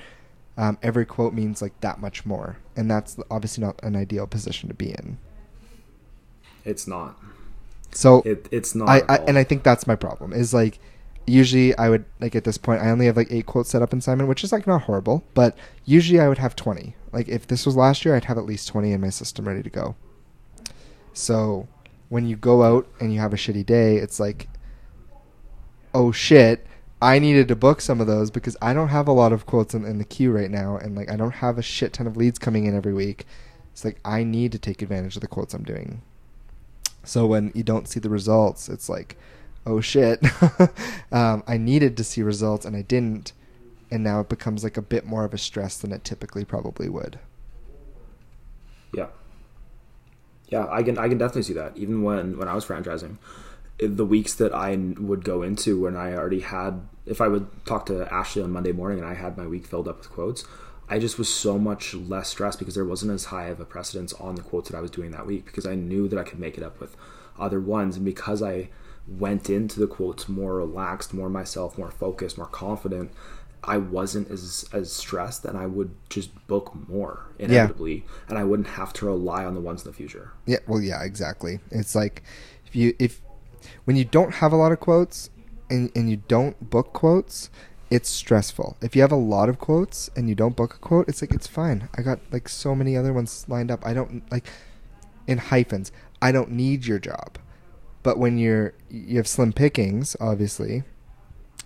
[0.57, 4.67] um, every quote means like that much more, and that's obviously not an ideal position
[4.67, 5.17] to be in.
[6.65, 7.17] It's not.
[7.91, 8.89] So It, it's not.
[8.89, 10.79] I, I and I think that's my problem is like
[11.29, 13.93] usually I would like at this point I only have like eight quotes set up
[13.93, 16.95] in Simon, which is like not horrible, but usually I would have twenty.
[17.11, 19.63] Like if this was last year, I'd have at least twenty in my system ready
[19.63, 19.95] to go.
[21.13, 21.67] So
[22.09, 24.49] when you go out and you have a shitty day, it's like,
[25.93, 26.65] oh shit,
[27.01, 29.73] I needed to book some of those because I don't have a lot of quotes
[29.73, 32.17] in, in the queue right now, and like I don't have a shit ton of
[32.17, 33.25] leads coming in every week.
[33.71, 36.01] It's like I need to take advantage of the quotes I'm doing.
[37.03, 39.17] So when you don't see the results, it's like,
[39.65, 40.23] oh shit,
[41.11, 43.33] um, I needed to see results and I didn't,
[43.91, 46.89] and now it becomes like a bit more of a stress than it typically probably
[46.89, 47.19] would.
[48.93, 49.07] Yeah.
[50.47, 51.77] Yeah, I can I can definitely see that.
[51.77, 53.17] Even when when I was franchising,
[53.79, 57.85] the weeks that I would go into when I already had, if I would talk
[57.87, 60.43] to Ashley on Monday morning and I had my week filled up with quotes,
[60.89, 64.11] I just was so much less stressed because there wasn't as high of a precedence
[64.13, 66.39] on the quotes that I was doing that week because I knew that I could
[66.39, 66.97] make it up with
[67.39, 68.69] other ones and because I
[69.17, 73.11] went into the quotes more relaxed, more myself, more focused, more confident.
[73.63, 78.69] I wasn't as as stressed, and I would just book more inevitably, and I wouldn't
[78.69, 80.31] have to rely on the ones in the future.
[80.45, 81.59] Yeah, well, yeah, exactly.
[81.71, 82.23] It's like
[82.65, 83.21] if you if
[83.85, 85.29] when you don't have a lot of quotes
[85.69, 87.49] and and you don't book quotes,
[87.89, 88.77] it's stressful.
[88.81, 91.33] If you have a lot of quotes and you don't book a quote, it's like
[91.33, 91.89] it's fine.
[91.95, 93.85] I got like so many other ones lined up.
[93.85, 94.47] I don't like
[95.27, 95.91] in hyphens.
[96.21, 97.37] I don't need your job.
[98.03, 100.83] But when you're you have slim pickings, obviously,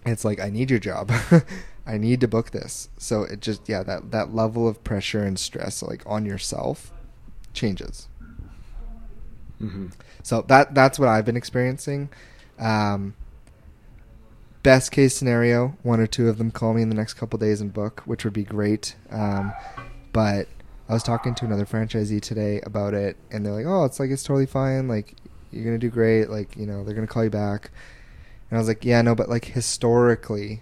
[0.06, 1.12] it's like I need your job.
[1.86, 2.90] I need to book this.
[2.98, 6.92] So it just yeah, that that level of pressure and stress like on yourself
[7.54, 8.08] changes.
[9.62, 9.88] Mm-hmm.
[10.24, 12.10] So that that's what I've been experiencing.
[12.60, 13.16] Um,
[14.62, 17.62] best case scenario, one or two of them call me in the next couple days
[17.62, 18.96] and book, which would be great.
[19.10, 19.54] Um,
[20.14, 20.48] but
[20.88, 24.10] I was talking to another franchisee today about it, and they're like, "Oh, it's like
[24.10, 24.88] it's totally fine.
[24.88, 25.16] Like
[25.54, 26.30] you're gonna do great.
[26.30, 27.72] Like you know they're gonna call you back."
[28.50, 30.62] And I was like, "Yeah, no, but like historically,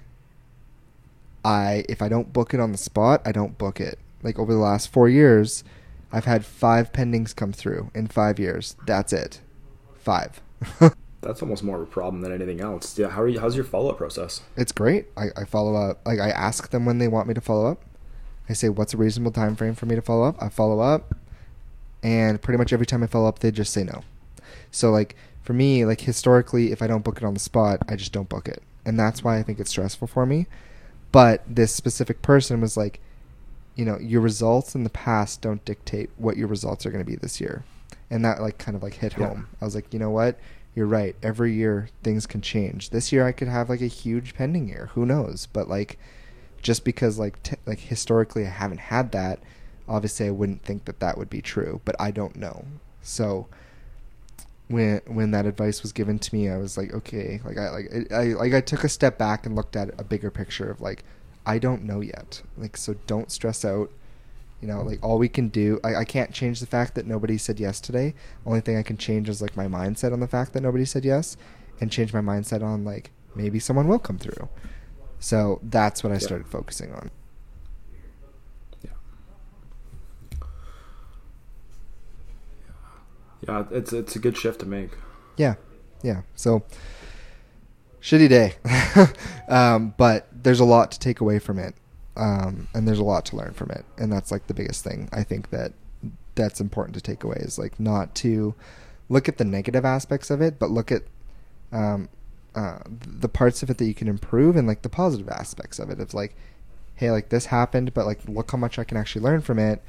[1.43, 3.99] I if I don't book it on the spot, I don't book it.
[4.23, 5.63] Like over the last four years."
[6.11, 8.75] I've had five pendings come through in five years.
[8.85, 9.39] That's it.
[9.95, 10.41] Five.
[11.21, 12.97] That's almost more of a problem than anything else.
[12.97, 13.39] Yeah, how are you?
[13.39, 14.41] How's your follow up process?
[14.57, 15.05] it's great.
[15.15, 16.01] I, I follow up.
[16.05, 17.83] Like I ask them when they want me to follow up.
[18.49, 21.15] I say, "What's a reasonable time frame for me to follow up?" I follow up,
[22.01, 24.03] and pretty much every time I follow up, they just say no.
[24.71, 27.95] So like for me, like historically, if I don't book it on the spot, I
[27.95, 30.47] just don't book it, and that's why I think it's stressful for me.
[31.11, 32.99] But this specific person was like,
[33.75, 37.09] you know, your results in the past don't dictate what your results are going to
[37.09, 37.63] be this year,
[38.09, 39.27] and that like kind of like hit Yeah.
[39.27, 39.47] home.
[39.61, 40.39] I was like, you know what?
[40.73, 41.15] You're right.
[41.21, 42.91] Every year things can change.
[42.91, 44.89] This year I could have like a huge pending year.
[44.93, 45.47] Who knows?
[45.51, 45.97] But like,
[46.61, 49.39] just because like t- like historically I haven't had that,
[49.89, 51.81] obviously I wouldn't think that that would be true.
[51.83, 52.63] But I don't know.
[53.01, 53.47] So
[54.71, 58.11] when when that advice was given to me, I was like, okay, like I like
[58.11, 61.03] I, like I took a step back and looked at a bigger picture of like
[61.45, 62.41] I don't know yet.
[62.57, 63.91] Like so, don't stress out.
[64.61, 67.37] You know, like all we can do, I, I can't change the fact that nobody
[67.37, 68.13] said yes today.
[68.45, 71.03] Only thing I can change is like my mindset on the fact that nobody said
[71.03, 71.35] yes,
[71.79, 74.49] and change my mindset on like maybe someone will come through.
[75.19, 77.11] So that's what I started focusing on.
[83.47, 84.91] Yeah, it's it's a good shift to make.
[85.37, 85.55] Yeah,
[86.03, 86.21] yeah.
[86.35, 86.63] So
[88.01, 88.55] shitty day,
[89.47, 91.75] um, but there's a lot to take away from it,
[92.15, 95.09] um, and there's a lot to learn from it, and that's like the biggest thing
[95.11, 95.73] I think that
[96.35, 98.55] that's important to take away is like not to
[99.09, 101.03] look at the negative aspects of it, but look at
[101.71, 102.09] um,
[102.55, 105.89] uh, the parts of it that you can improve and like the positive aspects of
[105.89, 105.99] it.
[105.99, 106.35] It's like,
[106.95, 109.81] hey, like this happened, but like look how much I can actually learn from it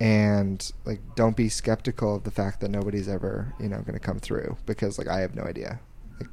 [0.00, 3.98] and like don't be skeptical of the fact that nobody's ever you know going to
[4.00, 5.78] come through because like i have no idea
[6.18, 6.30] like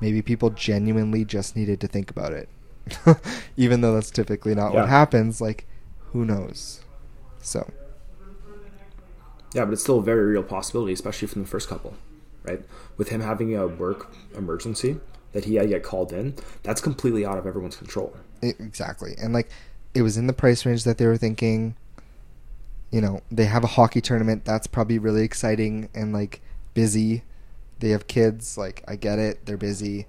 [0.00, 2.48] maybe people genuinely just needed to think about it
[3.56, 4.80] even though that's typically not Yeah.
[4.80, 5.66] what happens like
[6.12, 6.80] who knows
[7.42, 7.70] so
[9.54, 11.94] Yeah, but it's still a very real possibility, especially from the first couple,
[12.42, 12.60] right?
[12.96, 14.98] With him having a work emergency
[15.32, 18.16] that he had to get called in, that's completely out of everyone's control.
[18.42, 19.48] exactly and like
[19.94, 21.76] it was in the price range that they were thinking
[22.94, 26.40] you know they have a hockey tournament that's probably really exciting and like
[26.74, 27.22] busy
[27.80, 30.06] they have kids like i get it they're busy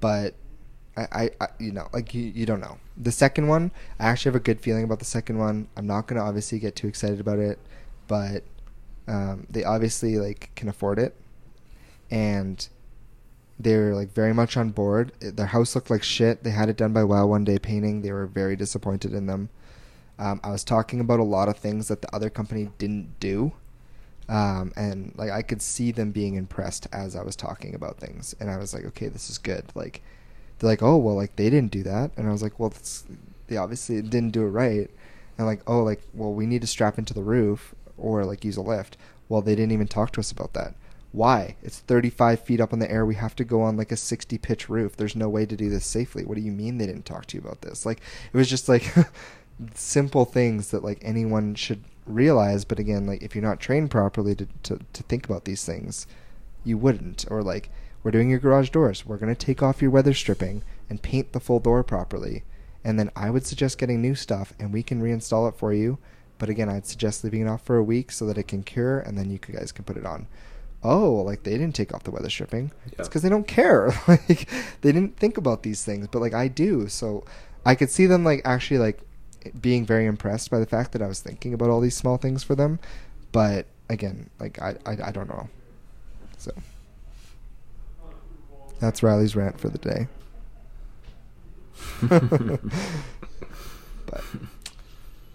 [0.00, 0.34] but
[0.96, 4.30] I, I, I you know like you, you don't know the second one i actually
[4.30, 6.86] have a good feeling about the second one i'm not going to obviously get too
[6.86, 7.58] excited about it
[8.06, 8.44] but
[9.08, 11.16] um, they obviously like can afford it,
[12.10, 12.68] and
[13.58, 15.12] they're like very much on board.
[15.20, 16.44] Their house looked like shit.
[16.44, 18.02] They had it done by Wow One Day Painting.
[18.02, 19.48] They were very disappointed in them.
[20.22, 23.54] Um, I was talking about a lot of things that the other company didn't do,
[24.28, 28.32] um, and like I could see them being impressed as I was talking about things,
[28.38, 29.64] and I was like, okay, this is good.
[29.74, 30.00] Like
[30.58, 32.72] they're like, oh well, like they didn't do that, and I was like, well,
[33.48, 34.88] they obviously didn't do it right,
[35.38, 38.56] and like, oh, like well, we need to strap into the roof or like use
[38.56, 38.96] a lift.
[39.28, 40.74] Well, they didn't even talk to us about that.
[41.10, 41.56] Why?
[41.62, 43.04] It's 35 feet up in the air.
[43.04, 44.96] We have to go on like a 60 pitch roof.
[44.96, 46.24] There's no way to do this safely.
[46.24, 47.84] What do you mean they didn't talk to you about this?
[47.84, 48.00] Like,
[48.32, 48.94] it was just like
[49.74, 52.64] simple things that like anyone should realize.
[52.64, 56.06] But again, like if you're not trained properly to, to, to think about these things,
[56.64, 57.24] you wouldn't.
[57.30, 57.70] Or like,
[58.02, 59.06] we're doing your garage doors.
[59.06, 62.44] We're going to take off your weather stripping and paint the full door properly.
[62.84, 65.98] And then I would suggest getting new stuff and we can reinstall it for you.
[66.38, 68.98] But again, I'd suggest leaving it off for a week so that it can cure
[68.98, 70.26] and then you guys can put it on
[70.84, 72.72] oh, like they didn't take off the weather stripping.
[72.86, 72.94] Yeah.
[72.98, 73.92] It's because they don't care.
[74.08, 74.48] like
[74.80, 76.88] they didn't think about these things, but like I do.
[76.88, 77.24] So
[77.64, 79.00] I could see them like actually like
[79.60, 82.42] being very impressed by the fact that I was thinking about all these small things
[82.42, 82.78] for them.
[83.32, 85.48] But again, like I I, I don't know.
[86.38, 86.52] So
[88.80, 90.08] that's Riley's rant for the day.
[94.06, 94.24] but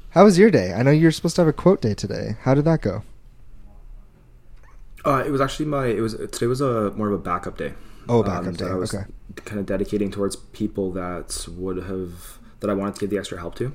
[0.10, 0.74] how was your day?
[0.74, 2.38] I know you're supposed to have a quote day today.
[2.42, 3.04] How did that go?
[5.06, 5.88] Uh, it was actually my.
[5.88, 7.74] It was today was a more of a backup day.
[8.10, 8.66] Oh, backup um, day.
[8.66, 9.06] I was okay.
[9.46, 13.38] kind of dedicating towards people that would have that I wanted to give the extra
[13.40, 13.74] help to.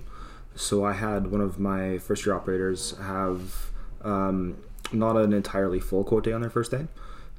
[0.55, 3.71] So I had one of my first year operators have
[4.03, 4.59] um,
[4.93, 6.87] not an entirely full quote day on their first day.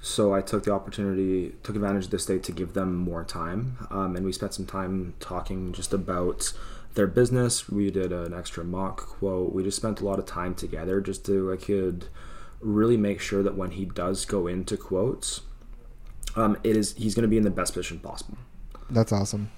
[0.02, 3.78] So I took the opportunity, took advantage of this day to give them more time,
[3.90, 6.52] um, and we spent some time talking just about
[6.96, 7.70] their business.
[7.70, 9.54] We did an extra mock quote.
[9.54, 12.08] We just spent a lot of time together just to I could
[12.60, 15.42] really make sure that when he does go into quotes,
[16.36, 18.38] um, it is he's going to be in the best position possible.
[18.90, 19.52] That's awesome.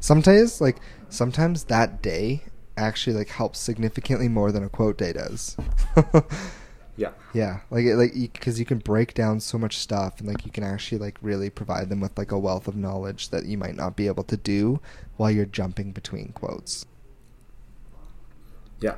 [0.00, 0.78] Sometimes, like
[1.10, 2.42] sometimes that day
[2.76, 5.56] actually like helps significantly more than a quote day does.
[6.96, 7.10] yeah.
[7.32, 10.52] Yeah, like it, like because you can break down so much stuff and like you
[10.52, 13.76] can actually like really provide them with like a wealth of knowledge that you might
[13.76, 14.80] not be able to do
[15.16, 16.86] while you're jumping between quotes.
[18.80, 18.96] Yeah,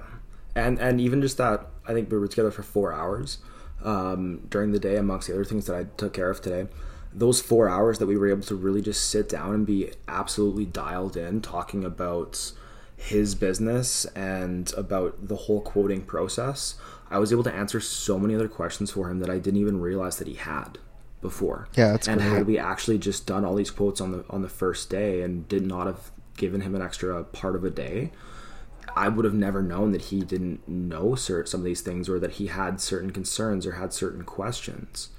[0.54, 3.38] and and even just that I think we were together for four hours
[3.84, 6.66] um, during the day, amongst the other things that I took care of today.
[7.12, 10.66] Those four hours that we were able to really just sit down and be absolutely
[10.66, 12.52] dialed in, talking about
[12.96, 16.76] his business and about the whole quoting process.
[17.10, 19.80] I was able to answer so many other questions for him that I didn't even
[19.80, 20.78] realize that he had
[21.20, 21.68] before.
[21.76, 22.30] Yeah, that's and great.
[22.30, 25.46] had we actually just done all these quotes on the on the first day and
[25.48, 28.12] did not have given him an extra part of a day,
[28.96, 32.18] I would have never known that he didn't know certain some of these things or
[32.18, 35.10] that he had certain concerns or had certain questions.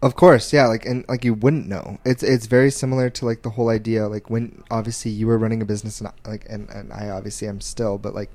[0.00, 1.98] Of course, yeah, like and like you wouldn't know.
[2.04, 5.60] It's it's very similar to like the whole idea like when obviously you were running
[5.60, 8.30] a business and like and and I obviously am still, but like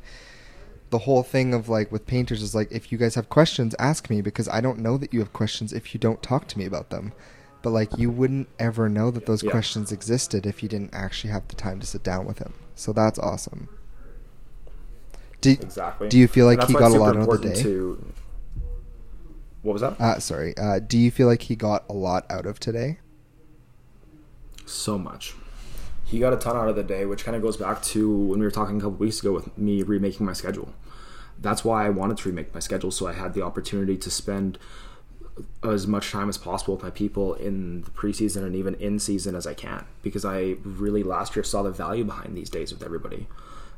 [0.89, 4.10] the whole thing of like with painters is like if you guys have questions, ask
[4.10, 6.65] me because I don't know that you have questions if you don't talk to me
[6.65, 7.13] about them.
[7.62, 9.52] But like you wouldn't ever know that those yeah.
[9.52, 12.54] questions existed if you didn't actually have the time to sit down with him.
[12.76, 13.69] So that's awesome.
[15.39, 16.10] Do, exactly.
[16.10, 17.62] Do you feel like he got a lot out of the day?
[17.63, 18.13] To,
[19.63, 19.99] what was that?
[19.99, 20.56] Uh, sorry.
[20.58, 22.99] Uh, do you feel like he got a lot out of today?
[24.65, 25.34] So much.
[26.06, 28.39] He got a ton out of the day, which kind of goes back to when
[28.39, 30.73] we were talking a couple weeks ago with me remaking my schedule.
[31.39, 34.60] That's why I wanted to remake my schedule, so I had the opportunity to spend
[35.63, 39.33] as much time as possible with my people in the preseason and even in season
[39.33, 42.83] as I can because I really last year saw the value behind these days with
[42.83, 43.27] everybody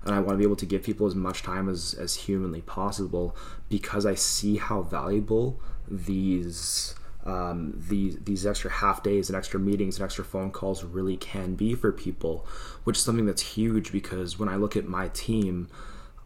[0.03, 2.61] and I want to be able to give people as much time as, as humanly
[2.61, 3.35] possible
[3.69, 5.59] because I see how valuable
[5.89, 11.17] these um, these these extra half days and extra meetings and extra phone calls really
[11.17, 12.45] can be for people,
[12.83, 15.67] which is something that's huge because when I look at my team,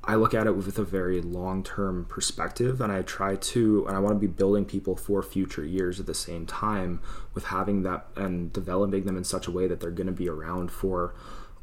[0.04, 3.96] I look at it with a very long term perspective and I try to and
[3.96, 7.02] I want to be building people for future years at the same time
[7.34, 10.28] with having that and developing them in such a way that they're going to be
[10.28, 11.14] around for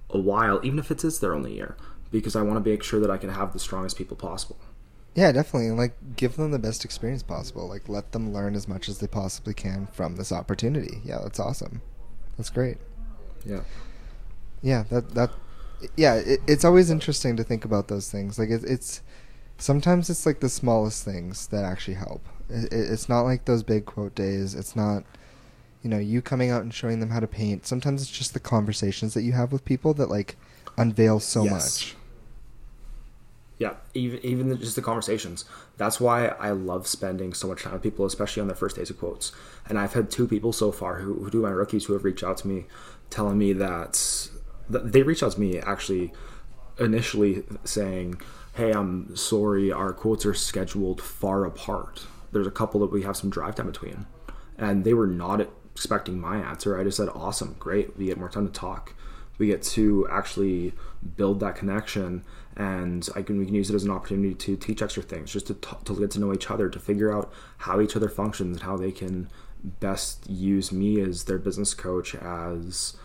[0.08, 1.76] a while, even if it is their only year
[2.10, 4.58] because I want to make sure that I can have the strongest people possible.
[5.16, 5.68] Yeah, definitely.
[5.68, 7.66] And like give them the best experience possible.
[7.66, 11.00] Like let them learn as much as they possibly can from this opportunity.
[11.04, 11.80] Yeah, that's awesome.
[12.36, 12.76] That's great.
[13.44, 13.62] Yeah.
[14.62, 15.30] Yeah, that that
[15.96, 18.38] yeah, it, it's always interesting to think about those things.
[18.38, 19.00] Like it, it's
[19.56, 22.22] sometimes it's like the smallest things that actually help.
[22.50, 24.54] It, it's not like those big quote days.
[24.54, 25.04] It's not
[25.82, 27.64] you know, you coming out and showing them how to paint.
[27.64, 30.36] Sometimes it's just the conversations that you have with people that like
[30.76, 31.52] unveil so yes.
[31.52, 31.96] much.
[33.58, 35.46] Yeah, even even just the conversations.
[35.78, 38.90] That's why I love spending so much time with people, especially on their first days
[38.90, 39.32] of quotes.
[39.66, 42.22] And I've had two people so far who, who do my rookies who have reached
[42.22, 42.66] out to me,
[43.08, 44.28] telling me that,
[44.68, 46.12] that they reached out to me actually
[46.78, 48.20] initially saying,
[48.52, 52.06] "Hey, I'm sorry, our quotes are scheduled far apart.
[52.32, 54.04] There's a couple that we have some drive time between,"
[54.58, 56.78] and they were not expecting my answer.
[56.78, 57.96] I just said, "Awesome, great.
[57.96, 58.92] We get more time to talk.
[59.38, 60.74] We get to actually
[61.16, 62.22] build that connection."
[62.56, 65.46] And I can we can use it as an opportunity to teach extra things, just
[65.48, 68.56] to t- to get to know each other, to figure out how each other functions
[68.56, 69.28] and how they can
[69.62, 72.96] best use me as their business coach as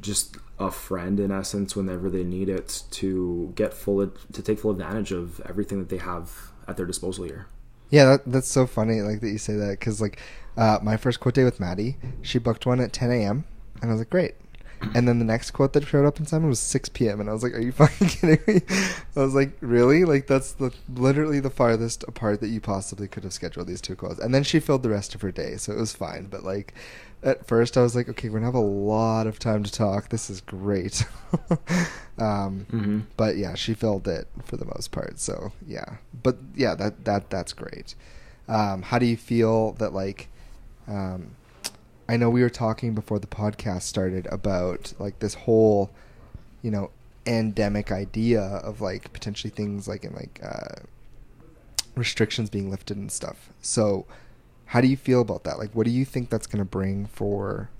[0.00, 4.70] just a friend in essence whenever they need it to get full to take full
[4.70, 7.46] advantage of everything that they have at their disposal here.
[7.90, 10.20] Yeah, that, that's so funny, like that you say that, because like
[10.56, 13.44] uh, my first quote day with Maddie, she booked one at 10 a.m.
[13.82, 14.34] and I was like, great,
[14.94, 17.20] and then the next quote that showed up in Simon was 6 p.m.
[17.20, 18.62] And I was like, "Are you fucking kidding me?"
[19.16, 20.04] I was like, "Really?
[20.04, 23.96] Like that's the literally the farthest apart that you possibly could have scheduled these two
[23.96, 26.26] quotes." And then she filled the rest of her day, so it was fine.
[26.26, 26.74] But like,
[27.22, 30.08] at first I was like, "Okay, we're gonna have a lot of time to talk.
[30.08, 31.04] This is great."
[32.18, 33.00] um, mm-hmm.
[33.16, 35.18] But yeah, she filled it for the most part.
[35.18, 37.94] So yeah, but yeah, that that that's great.
[38.48, 40.28] Um, how do you feel that like?
[40.88, 41.36] Um,
[42.10, 45.92] I know we were talking before the podcast started about like this whole,
[46.60, 46.90] you know,
[47.24, 50.82] endemic idea of like potentially things like in like uh,
[51.94, 53.50] restrictions being lifted and stuff.
[53.62, 54.06] So,
[54.66, 55.60] how do you feel about that?
[55.60, 57.70] Like, what do you think that's going to bring for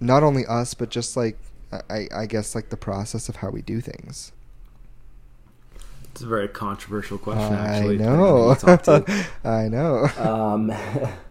[0.00, 1.38] not only us, but just like
[1.88, 4.32] I, I guess like the process of how we do things?
[6.10, 7.54] It's a very controversial question.
[7.54, 8.56] I actually, know.
[9.44, 10.08] I know.
[10.18, 10.72] Um,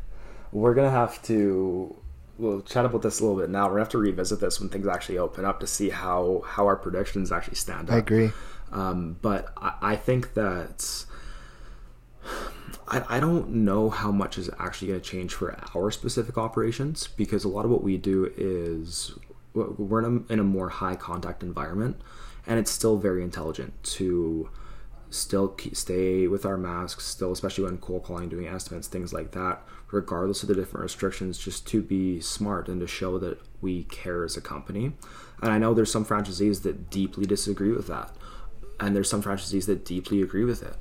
[0.51, 1.95] we're gonna have to
[2.37, 3.65] we'll chat about this a little bit now.
[3.65, 6.65] We're gonna have to revisit this when things actually open up to see how how
[6.65, 7.95] our predictions actually stand up.
[7.95, 8.31] I agree.
[8.71, 11.05] Um, but I, I, think that
[12.87, 17.07] I, I don't know how much is actually going to change for our specific operations
[17.07, 19.13] because a lot of what we do is
[19.53, 21.95] we're in a, in a more high contact environment
[22.45, 24.49] and it's still very intelligent to
[25.09, 29.31] still keep, stay with our masks, still, especially when cold calling, doing estimates, things like
[29.31, 33.83] that, regardless of the different restrictions, just to be smart and to show that we
[33.85, 34.93] care as a company.
[35.41, 38.11] And I know there's some franchisees that deeply disagree with that,
[38.79, 40.75] and there's some franchisees that deeply agree with it.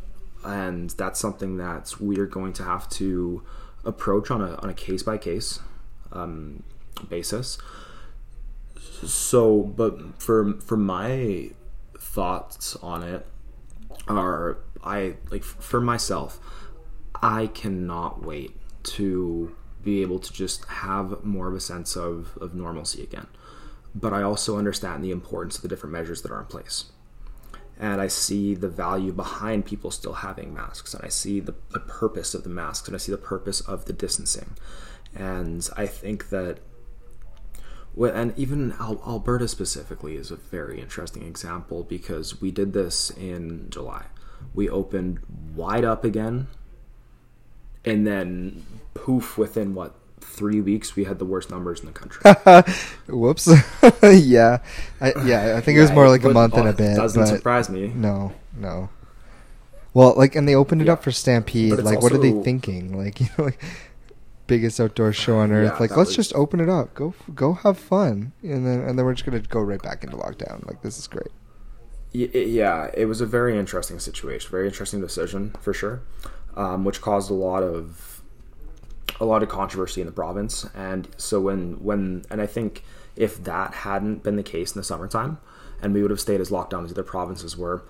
[0.45, 3.43] And that's something that we're going to have to
[3.85, 5.61] approach on a on a case by case
[6.13, 6.63] um,
[7.09, 7.59] basis.
[9.05, 11.51] So, but for for my
[11.99, 13.27] thoughts on it,
[14.09, 16.41] are I like for myself,
[17.23, 18.57] I cannot wait
[18.87, 23.27] to be able to just have more of a sense of, of normalcy again.
[23.95, 26.87] But I also understand the importance of the different measures that are in place.
[27.79, 31.81] And I see the value behind people still having masks, and I see the, the
[31.81, 34.57] purpose of the masks, and I see the purpose of the distancing.
[35.15, 36.61] And I think that
[37.99, 44.07] and even Alberta specifically is a very interesting example because we did this in July.
[44.55, 45.21] We opened
[45.55, 46.49] wide up again,
[47.87, 48.65] and then
[48.95, 52.75] poof, within what three weeks, we had the worst numbers in the country.
[53.09, 53.47] Whoops.
[54.03, 54.59] yeah,
[55.01, 55.57] I, yeah.
[55.57, 56.97] I think yeah, it was more like a month and a bit.
[56.97, 57.89] Doesn't surprise me.
[57.89, 58.91] No, no.
[59.95, 60.93] Well, like, and they opened it yeah.
[60.93, 61.79] up for Stampede.
[61.79, 62.99] Like, what are they thinking?
[62.99, 63.59] Like, you know, like
[64.47, 65.73] biggest outdoor show uh, on earth.
[65.73, 66.17] Yeah, like, let's was...
[66.17, 66.93] just open it up.
[66.95, 70.17] Go go have fun, and then and then we're just gonna go right back into
[70.17, 70.67] lockdown.
[70.67, 71.31] Like, this is great.
[72.13, 76.03] Yeah, it was a very interesting situation, very interesting decision for sure,
[76.57, 78.23] um, which caused a lot of
[79.19, 80.67] a lot of controversy in the province.
[80.75, 82.83] And so when when and I think
[83.15, 85.39] if that hadn't been the case in the summertime,
[85.81, 87.85] and we would have stayed as locked down as other provinces were,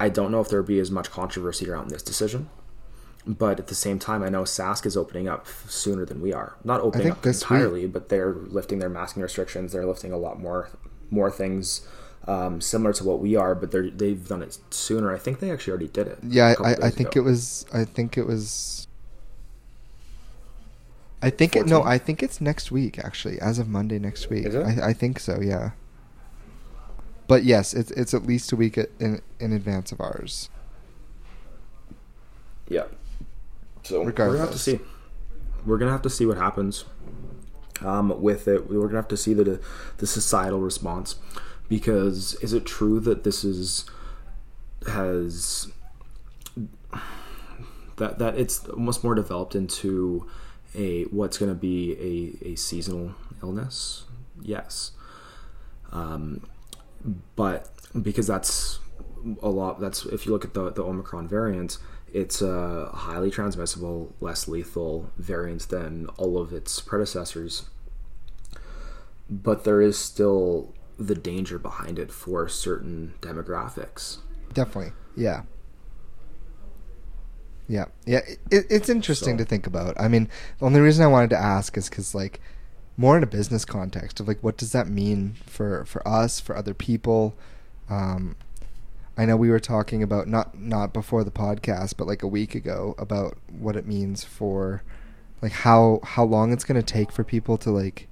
[0.00, 2.48] I don't know if there would be as much controversy around this decision
[3.26, 6.56] but at the same time, I know Sask is opening up sooner than we are.
[6.64, 7.92] Not opening up entirely, week.
[7.92, 9.72] but they're lifting their masking restrictions.
[9.72, 10.70] They're lifting a lot more
[11.10, 11.86] more things
[12.26, 15.12] um, similar to what we are, but they're they've done it sooner.
[15.12, 16.18] I think they actually already did it.
[16.22, 17.20] Yeah, I, I think ago.
[17.20, 17.66] it was.
[17.72, 18.86] I think it was.
[21.20, 21.68] I think 14?
[21.68, 21.82] it no.
[21.82, 24.46] I think it's next week actually, as of Monday next week.
[24.46, 24.64] Is it?
[24.64, 25.40] I, I think so.
[25.40, 25.72] Yeah.
[27.26, 30.48] But yes, it's it's at least a week in in advance of ours.
[32.68, 32.84] Yeah.
[33.82, 34.16] So Regardless.
[34.16, 34.80] we're gonna have to see.
[35.66, 36.84] We're gonna have to see what happens
[37.80, 38.70] um, with it.
[38.70, 39.60] We're gonna have to see the
[39.98, 41.16] the societal response
[41.72, 43.86] because is it true that this is
[44.88, 45.72] has
[47.96, 50.28] that that it's almost more developed into
[50.74, 51.96] a what's going to be
[52.44, 54.04] a, a seasonal illness
[54.42, 54.90] yes
[55.92, 56.46] um,
[57.36, 57.70] but
[58.02, 58.78] because that's
[59.42, 59.80] a lot.
[59.80, 61.78] That's if you look at the the Omicron variant,
[62.12, 67.68] it's a highly transmissible, less lethal variant than all of its predecessors.
[69.30, 74.18] But there is still the danger behind it for certain demographics.
[74.52, 75.42] Definitely, yeah.
[77.68, 78.20] Yeah, yeah.
[78.50, 79.98] It, it's interesting So- to think about.
[80.00, 80.28] I mean,
[80.58, 82.40] the only reason I wanted to ask is because, like,
[82.96, 86.54] more in a business context of like, what does that mean for for us, for
[86.56, 87.34] other people?
[87.88, 88.36] Um,
[89.16, 92.54] I know we were talking about not not before the podcast, but like a week
[92.54, 94.82] ago about what it means for,
[95.40, 98.08] like, how how long it's going to take for people to like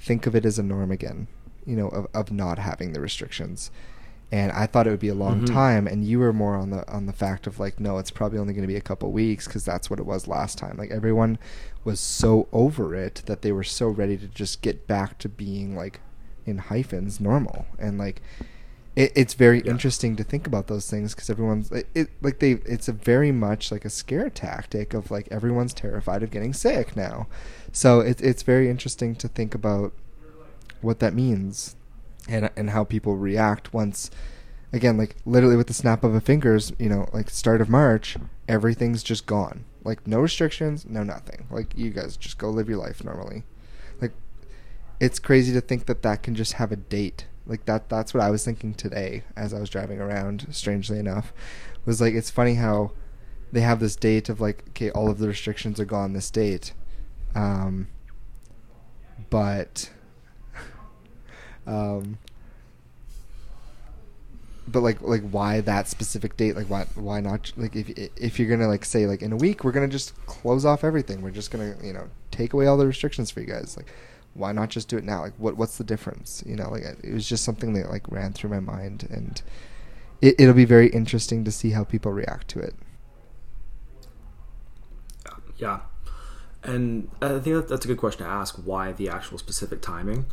[0.00, 1.26] think of it as a norm again.
[1.70, 3.70] You know, of of not having the restrictions
[4.32, 5.52] and I thought it would be a long Mhm.
[5.52, 5.86] time.
[5.88, 8.52] And you were more on the on the fact of like, no, it's probably only
[8.52, 10.76] going to be a couple weeks because that's what it was last time.
[10.78, 11.36] Like everyone
[11.82, 15.74] was so over it that they were so ready to just get back to being
[15.74, 15.98] like
[16.46, 18.22] in hyphens normal and like.
[18.96, 19.70] It, it's very Yeah.
[19.70, 23.30] interesting to think about those things because everyone's it, it like they it's a very
[23.32, 27.28] much like a scare tactic of like everyone's terrified of getting sick now
[27.72, 29.92] so it, it's very interesting to think about
[30.80, 31.76] what that means
[32.28, 34.10] and and how people react once
[34.72, 38.16] again like literally with the snap of a fingers you know like start of march
[38.50, 39.64] everything's just gone.
[39.84, 41.46] Like no restrictions no nothing.
[41.50, 43.44] Like you guys just go live your life normally.
[44.00, 44.12] Like
[44.98, 47.26] it's crazy to think that that can just have a date.
[47.46, 51.32] Like that that's what i was thinking today as i was driving around strangely enough.
[51.86, 52.90] Was like it's funny how
[53.52, 56.72] they have this date of like okay all of the restrictions are gone this date.
[57.36, 57.86] Um
[59.30, 59.90] but
[61.70, 62.18] um
[64.68, 66.56] but like like why that specific date?
[66.56, 69.64] Like why why not like if if you're gonna like say like in a week
[69.64, 71.22] we're gonna just close off everything.
[71.22, 73.76] We're just gonna you know take away all the restrictions for you guys.
[73.76, 73.86] Like
[74.34, 75.22] why not just do it now?
[75.22, 76.42] Like what what's the difference?
[76.46, 79.42] You know like it was just something that like ran through my mind and
[80.20, 82.74] it, it'll be very interesting to see how people react to it.
[85.56, 85.80] Yeah,
[86.62, 88.54] and I think that that's a good question to ask.
[88.56, 90.26] Why the actual specific timing?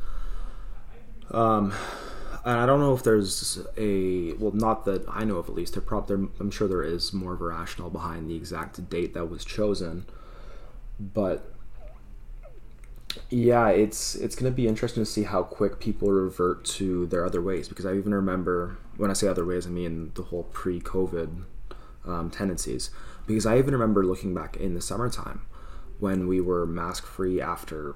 [1.31, 1.73] Um,
[2.45, 5.73] and I don't know if there's a well, not that I know of at least.
[5.73, 5.83] There
[6.39, 10.05] I'm sure there is more of a rationale behind the exact date that was chosen,
[10.99, 11.53] but
[13.29, 17.25] yeah, it's it's going to be interesting to see how quick people revert to their
[17.25, 17.67] other ways.
[17.67, 21.43] Because I even remember when I say other ways, I mean the whole pre-COVID
[22.05, 22.89] um, tendencies.
[23.25, 25.41] Because I even remember looking back in the summertime
[25.99, 27.95] when we were mask free after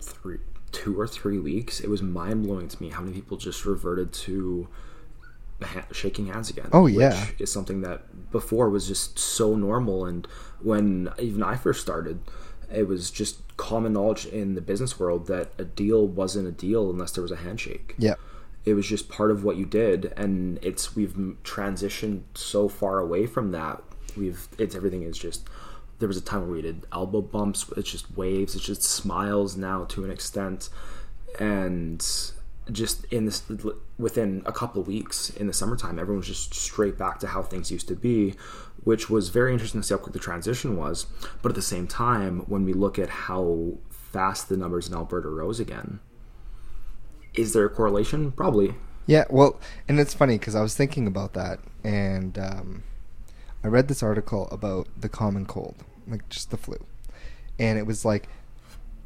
[0.00, 0.38] three,
[0.72, 1.80] two or three weeks.
[1.80, 4.68] It was mind blowing to me how many people just reverted to
[5.62, 6.68] ha- shaking hands again.
[6.72, 7.26] Oh, yeah.
[7.30, 10.06] which is something that before was just so normal.
[10.06, 10.26] And
[10.60, 12.20] when even I first started,
[12.72, 16.90] it was just common knowledge in the business world that a deal wasn't a deal
[16.90, 18.14] unless there was a handshake yeah
[18.64, 23.26] it was just part of what you did and it's we've transitioned so far away
[23.26, 23.82] from that
[24.16, 25.48] we've it's everything is just
[25.98, 29.56] there was a time where we did elbow bumps it's just waves it's just smiles
[29.56, 30.68] now to an extent
[31.38, 32.32] and
[32.70, 33.42] just in this
[33.98, 37.42] within a couple of weeks in the summertime everyone was just straight back to how
[37.42, 38.34] things used to be
[38.84, 41.06] which was very interesting to see how quick the transition was
[41.42, 45.28] but at the same time when we look at how fast the numbers in alberta
[45.28, 45.98] rose again
[47.38, 48.32] is there a correlation?
[48.32, 48.74] Probably.
[49.06, 52.82] Yeah, well, and it's funny because I was thinking about that, and um,
[53.64, 55.76] I read this article about the common cold,
[56.10, 56.76] like just the flu,
[57.58, 58.28] and it was like,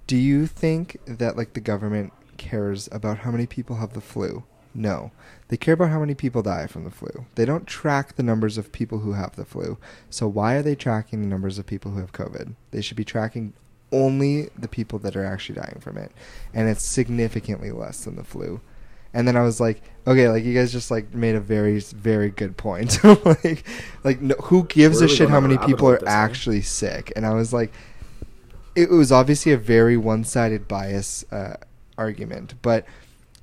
[0.07, 4.45] do you think that like the government cares about how many people have the flu?
[4.75, 5.13] No,
[5.49, 7.27] they care about how many people die from the flu.
[7.35, 9.77] They don't track the numbers of people who have the flu.
[10.09, 12.55] So why are they tracking the numbers of people who have COVID?
[12.71, 13.53] They should be tracking
[13.93, 16.11] only the people that are actually dying from it,
[16.55, 18.61] and it's significantly less than the flu.
[19.15, 22.31] And then I was like, okay, like you guys just like made a very very
[22.31, 23.03] good point.
[23.25, 23.67] like
[24.05, 27.13] like no, who gives We're a really shit how many people are actually sick?
[27.15, 27.73] And I was like
[28.75, 31.57] it was obviously a very one-sided bias uh,
[31.99, 32.87] argument, but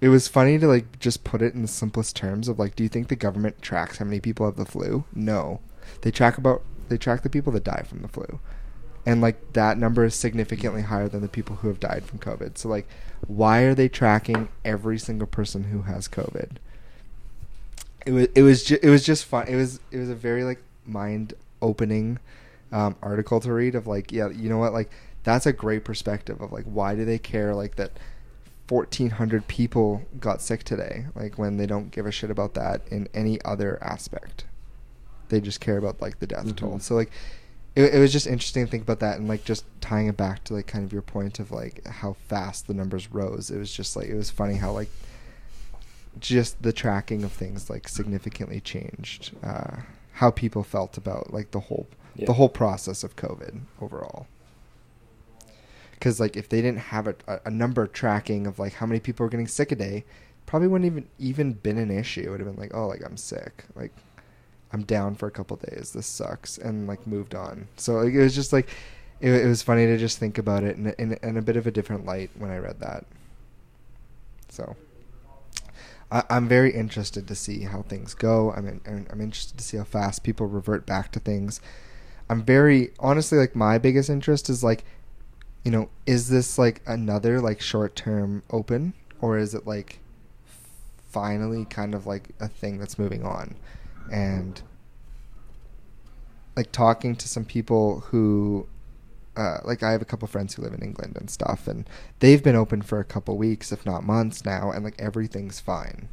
[0.02, 2.84] it was funny to like just put it in the simplest terms of like do
[2.84, 5.04] you think the government tracks how many people have the flu?
[5.14, 5.60] No.
[6.02, 8.40] They track about they track the people that die from the flu.
[9.06, 12.58] And like that number is significantly higher than the people who have died from COVID.
[12.58, 12.88] So like
[13.28, 16.58] why are they tracking every single person who has COVID?
[18.06, 19.48] It was it was ju- it was just fun.
[19.48, 22.20] It was it was a very like mind opening
[22.72, 24.90] um, article to read of like yeah you know what like
[25.24, 27.92] that's a great perspective of like why do they care like that
[28.70, 33.08] 1400 people got sick today like when they don't give a shit about that in
[33.14, 34.46] any other aspect
[35.30, 36.56] they just care about like the death Mhm.
[36.56, 37.12] toll so like
[37.76, 40.44] it, it was just interesting to think about that and like just tying it back
[40.46, 43.72] to like kind of your point of like how fast the numbers rose it was
[43.72, 44.90] just like it was funny how like
[46.20, 49.78] just the tracking of things like significantly changed uh,
[50.20, 52.26] how people felt about like the whole Yeah.
[52.26, 54.28] the whole process of COVID overall.
[55.92, 57.16] Because like if they didn't have a,
[57.46, 60.04] a, number tracking of like how many people were getting sick a day,
[60.46, 62.22] probably wouldn't even even been an issue.
[62.22, 63.94] It would have been like, oh, like I'm sick, like
[64.72, 65.92] I'm down for a couple days.
[65.94, 67.68] This sucks, and like moved on.
[67.78, 68.70] So like, it was just like
[69.20, 71.68] it, it was funny to just think about it in, in, in a bit of
[71.68, 73.06] a different light when I read that.
[74.50, 74.76] So
[76.12, 78.52] I, I'm very interested to see how things go.
[78.52, 81.62] I'm in, I'm interested to see how fast people revert back to things.
[82.30, 84.84] I'm very honestly like my biggest interest is like,
[85.66, 90.00] you know, is this like another like short term open or is it like
[91.10, 93.56] finally kind of like a thing that's moving on,
[94.12, 94.62] and
[96.56, 98.68] like talking to some people who
[99.38, 101.90] uh, like I have a couple friends who live in England and stuff, and
[102.20, 106.10] they've been open for a couple weeks, if not months now, and like everything's fine,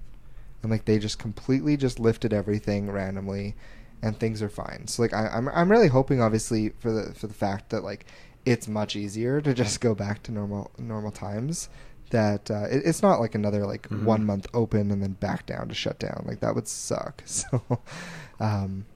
[0.63, 3.57] and like they just completely just lifted everything randomly,
[4.03, 4.87] and things are fine.
[4.87, 8.07] So like I, I'm I'm really hoping, obviously, for the for the fact that like
[8.45, 11.69] it's much easier to just go back to normal normal times.
[12.11, 14.05] That uh, it, it's not like another like Mhm.
[14.05, 16.25] one month open and then back down to shut down.
[16.27, 17.23] Like that would suck.
[17.27, 17.61] So,
[18.41, 18.87] um,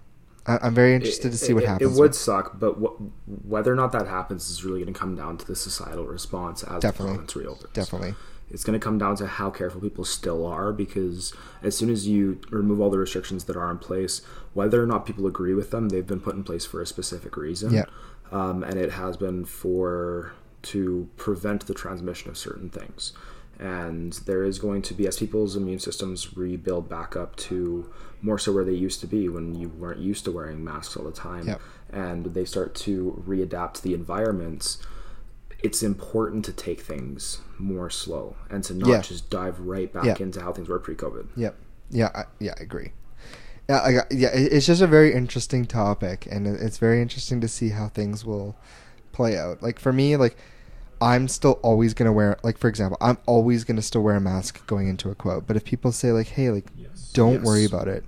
[0.46, 1.90] I, I'm very interested to see what it, happens.
[1.90, 4.98] It would with- suck, but wh- whether or not that happens is really going to
[4.98, 7.06] come down to the societal response as Definitely.
[7.12, 7.72] the province reopens.
[7.72, 8.14] definitely.
[8.52, 11.32] It's going to come down to how careful people still are because
[11.62, 14.22] as soon as you remove all the restrictions that are in place,
[14.54, 17.36] whether or not people agree with them, they've been put in place for a specific
[17.36, 17.72] reason.
[17.72, 17.84] Yeah.
[18.32, 20.32] Um, and it has been for
[20.62, 23.12] to prevent the transmission of certain things.
[23.58, 27.90] And there is going to be, as people's immune systems rebuild back up to
[28.22, 31.04] more so where they used to be when you weren't used to wearing masks all
[31.04, 31.60] the time, Yep.
[31.92, 34.78] and they start to readapt to the environments,
[35.62, 39.00] it's important to take things more slow and to not Yeah.
[39.02, 40.16] just dive right back Yeah.
[40.18, 41.26] into how things were pre-COVID.
[41.36, 41.54] Yep.
[41.90, 42.10] Yeah.
[42.14, 42.54] I, yeah.
[42.58, 42.92] I agree.
[43.68, 43.82] Yeah.
[43.82, 44.30] I, got- yeah.
[44.32, 48.56] It's just a very interesting topic, and it's very interesting to see how things will
[49.20, 49.62] play out.
[49.62, 50.36] Like for me, like
[51.00, 52.38] I'm still always gonna wear.
[52.42, 55.46] Like for example, I'm always gonna still wear a mask going into a quote.
[55.46, 56.66] But if people say like, "Hey, like,
[57.12, 57.44] don't Yes.
[57.44, 58.04] worry about it,"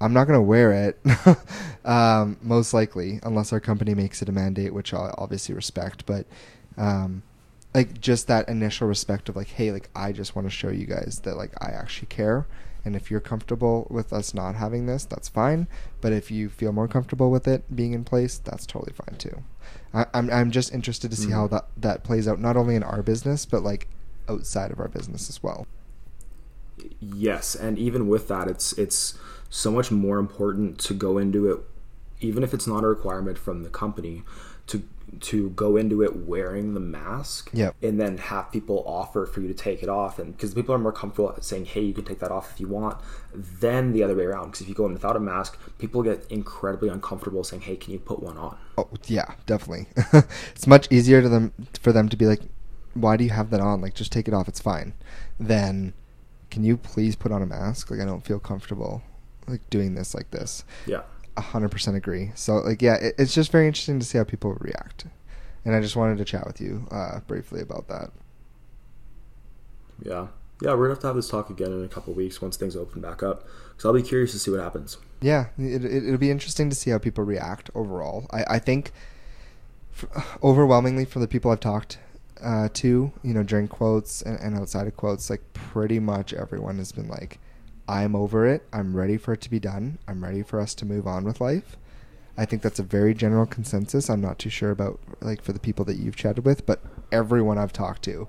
[0.00, 1.00] I'm not gonna wear it.
[1.84, 6.06] um, most likely, unless our company makes it a mandate, which I obviously respect.
[6.06, 6.26] But
[6.76, 7.22] um,
[7.74, 10.86] like just that initial respect of like, hey, like I just want to show you
[10.86, 12.46] guys that like I actually care.
[12.88, 15.68] And if you're comfortable with us not having this, that's fine.
[16.00, 19.42] But if you feel more comfortable with it being in place, that's totally fine too.
[19.92, 21.50] I, I'm I'm just interested to see how Mhm.
[21.50, 23.88] that that plays out not only in our business but like
[24.26, 25.66] outside of our business as well.
[26.98, 29.18] Yes, and even with that, it's it's
[29.50, 31.60] so much more important to go into it,
[32.22, 34.22] even if it's not a requirement from the company,
[34.68, 34.82] to
[35.20, 37.76] to go into it wearing the mask, Yep.
[37.82, 40.78] and then have people offer for you to take it off, and because people are
[40.78, 42.98] more comfortable saying, "Hey, you can take that off if you want,"
[43.34, 44.46] than the other way around.
[44.46, 47.92] Because if you go in without a mask, people get incredibly uncomfortable saying, "Hey, can
[47.92, 49.88] you put one on?" Oh yeah, definitely.
[50.54, 52.40] it's much easier to them for them to be like,
[52.94, 53.80] "Why do you have that on?
[53.80, 54.48] Like, just take it off.
[54.48, 54.94] It's fine."
[55.40, 55.92] then
[56.50, 57.90] "Can you please put on a mask?
[57.90, 59.02] Like, I don't feel comfortable
[59.46, 61.02] like doing this like this." Yeah.
[61.38, 62.32] A hundred percent agree.
[62.34, 65.06] So like, yeah, it, it's just very interesting to see how people react,
[65.64, 68.10] and I just wanted to chat with you uh, briefly about that.
[70.02, 70.26] Yeah.
[70.60, 72.74] Yeah, we're gonna have to have this talk again in a couple weeks once things
[72.74, 73.44] open back up.
[73.70, 74.98] Because I'll be curious to see what happens.
[75.20, 78.26] Yeah, it, it, it'll be interesting to see how people react overall.
[78.32, 78.90] I, I think
[79.94, 81.98] f- overwhelmingly for the people I've talked
[82.42, 86.78] uh, to, you know, during quotes and, and outside of quotes, like pretty much everyone
[86.78, 87.38] has been like,
[87.88, 88.64] I'm over it.
[88.72, 89.98] I'm ready for it to be done.
[90.06, 91.76] I'm ready for us to move on with life.
[92.36, 94.08] I think that's a very general consensus.
[94.08, 96.80] I'm not too sure about like for the people that you've chatted with, but
[97.10, 98.28] everyone I've talked to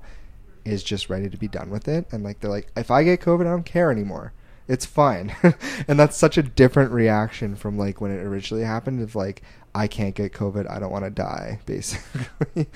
[0.66, 2.08] is just ready to be done with it.
[2.12, 4.34] And like they're like, if I get COVID, I don't care anymore.
[4.68, 5.36] It's fine.
[5.88, 9.42] and that's such a different reaction from like when it originally happened of like,
[9.76, 12.68] I can't get COVID, I don't want to die, basically.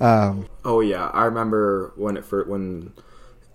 [0.00, 2.92] um, Oh yeah, I remember when it first when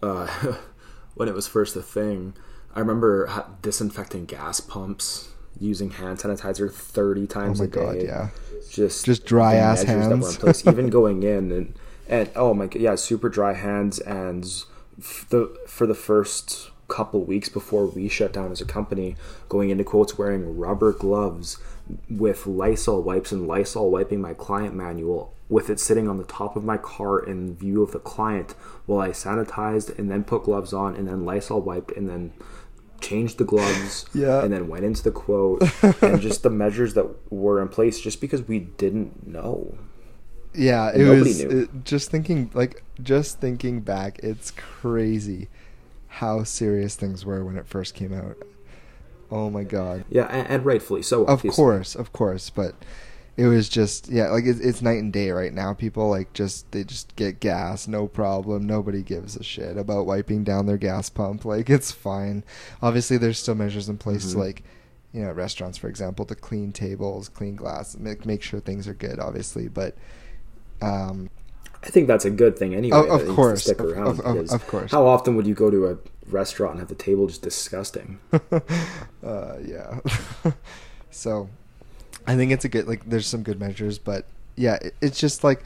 [0.01, 0.27] uh,
[1.15, 2.35] when it was first a thing.
[2.75, 7.79] I remember disinfecting gas pumps, using hand sanitizer thirty oh times Oh my a day.
[7.79, 8.29] God, yeah.
[8.69, 10.67] just Just dry ass measures that were in hands.
[10.67, 11.73] even going in and
[12.07, 14.45] and oh my god, yeah, super dry hands and
[14.99, 19.15] f- the for the first couple weeks before we shut down as a company,
[19.49, 21.57] going into quotes wearing rubber gloves
[22.09, 26.55] with Lysol wipes and Lysol wiping my client manual with it sitting on the top
[26.55, 28.51] of my car in view of the client
[28.87, 32.33] while I sanitized and then put gloves on and then Lysol wiped and then
[33.05, 34.43] changed the gloves Yeah.
[34.43, 35.61] and then went into the quote
[36.01, 39.77] and just the measures that were in place just because we didn't know
[40.53, 41.49] Yeah, it Nobody was knew.
[41.63, 45.49] it- just thinking like just thinking back, it's crazy
[46.07, 48.37] how serious things were when it first came out.
[49.29, 50.05] Oh my god.
[50.09, 51.25] Yeah, and, and rightfully so.
[51.25, 52.73] Of course, of course, but
[53.37, 55.73] it was just yeah, like it's, it's night and day right now.
[55.73, 58.65] People like just they just get gas, no problem.
[58.65, 61.43] Nobody gives a shit about wiping down their gas pump.
[61.45, 62.43] Like it's fine.
[62.81, 64.31] Obviously, there's still measures in place Mhm.
[64.33, 64.63] to like
[65.13, 68.93] you know restaurants, for example, to clean tables, clean glass, make make sure things are
[68.93, 69.19] good.
[69.19, 69.95] Obviously, but
[70.81, 71.29] um,
[71.83, 72.97] I think that's a good thing anyway.
[72.97, 74.07] Of- of it course, stick around.
[74.07, 74.91] of- of- of course.
[74.91, 75.97] How often would you go to a
[76.29, 78.19] restaurant and have the table just disgusting?
[78.33, 79.99] uh, yeah.
[81.11, 81.49] so,
[82.27, 83.07] I think it's a good like.
[83.09, 85.63] There's some good measures, but yeah, it, it's just like,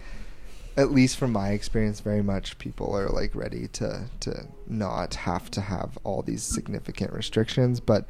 [0.78, 5.50] at least from my experience, very much people are like ready to to not have
[5.52, 8.06] to have all these significant restrictions, but.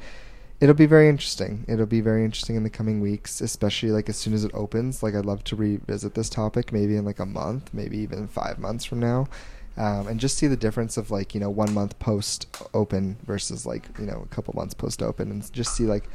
[0.62, 1.64] It'll be very interesting.
[1.70, 5.02] It'll be very interesting in the coming weeks, especially like as soon as it opens.
[5.02, 8.60] Like I'd love to revisit this topic, maybe in like a month, maybe even five
[8.60, 9.30] months from now,
[9.78, 13.66] um, and just see the difference of like you know one month post open versus
[13.66, 16.10] like you know a couple months post open, and just see like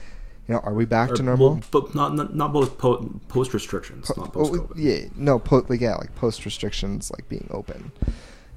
[0.49, 1.51] you know are we back Or- to normal?
[1.55, 4.72] well, but not not, not both po- post restrictions, Po- not oh, post COVID.
[4.76, 7.92] yeah, no, po- like yeah, like post restrictions, like being open.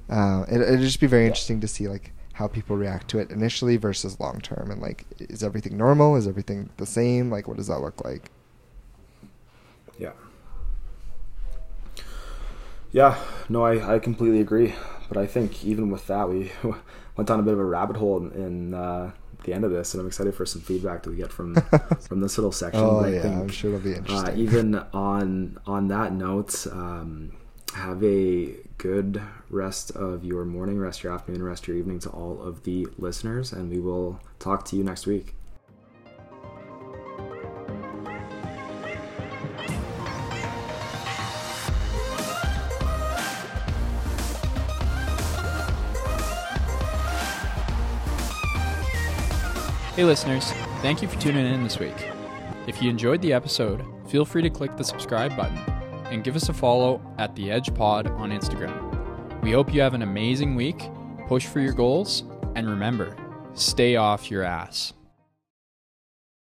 [0.09, 1.27] Uh, it, it'd just be very Yeah.
[1.29, 5.05] interesting to see like how people react to it initially versus long term, and like
[5.19, 6.15] is everything normal?
[6.15, 7.29] Is everything the same?
[7.31, 8.29] Like what does that look like?
[9.97, 10.11] Yeah.
[12.91, 13.17] Yeah,
[13.49, 14.73] no, I, I completely agree.
[15.09, 16.51] But I think even with that, we
[17.15, 19.11] went down a bit of a rabbit hole in, in uh,
[19.43, 21.55] the end of this, and I'm excited for some feedback that we get from
[22.07, 22.81] from this little section.
[22.83, 24.37] Oh But I yeah, think, I'm sure it'll be uh, interesting.
[24.37, 27.31] even on on that note, um,
[27.73, 32.41] have a good rest of your morning, rest your afternoon, rest your evening to all
[32.41, 35.33] of the listeners, and we will talk to you next week.
[49.97, 50.51] Hey, listeners,
[50.83, 51.95] thank you for tuning in this week.
[52.67, 55.57] If you enjoyed the episode, feel free to click the subscribe button
[56.11, 59.41] and give us a follow at The Edge Pod on Instagram.
[59.41, 60.87] We hope you have an amazing week,
[61.27, 63.17] push for your goals, and remember,
[63.55, 64.93] stay off your ass.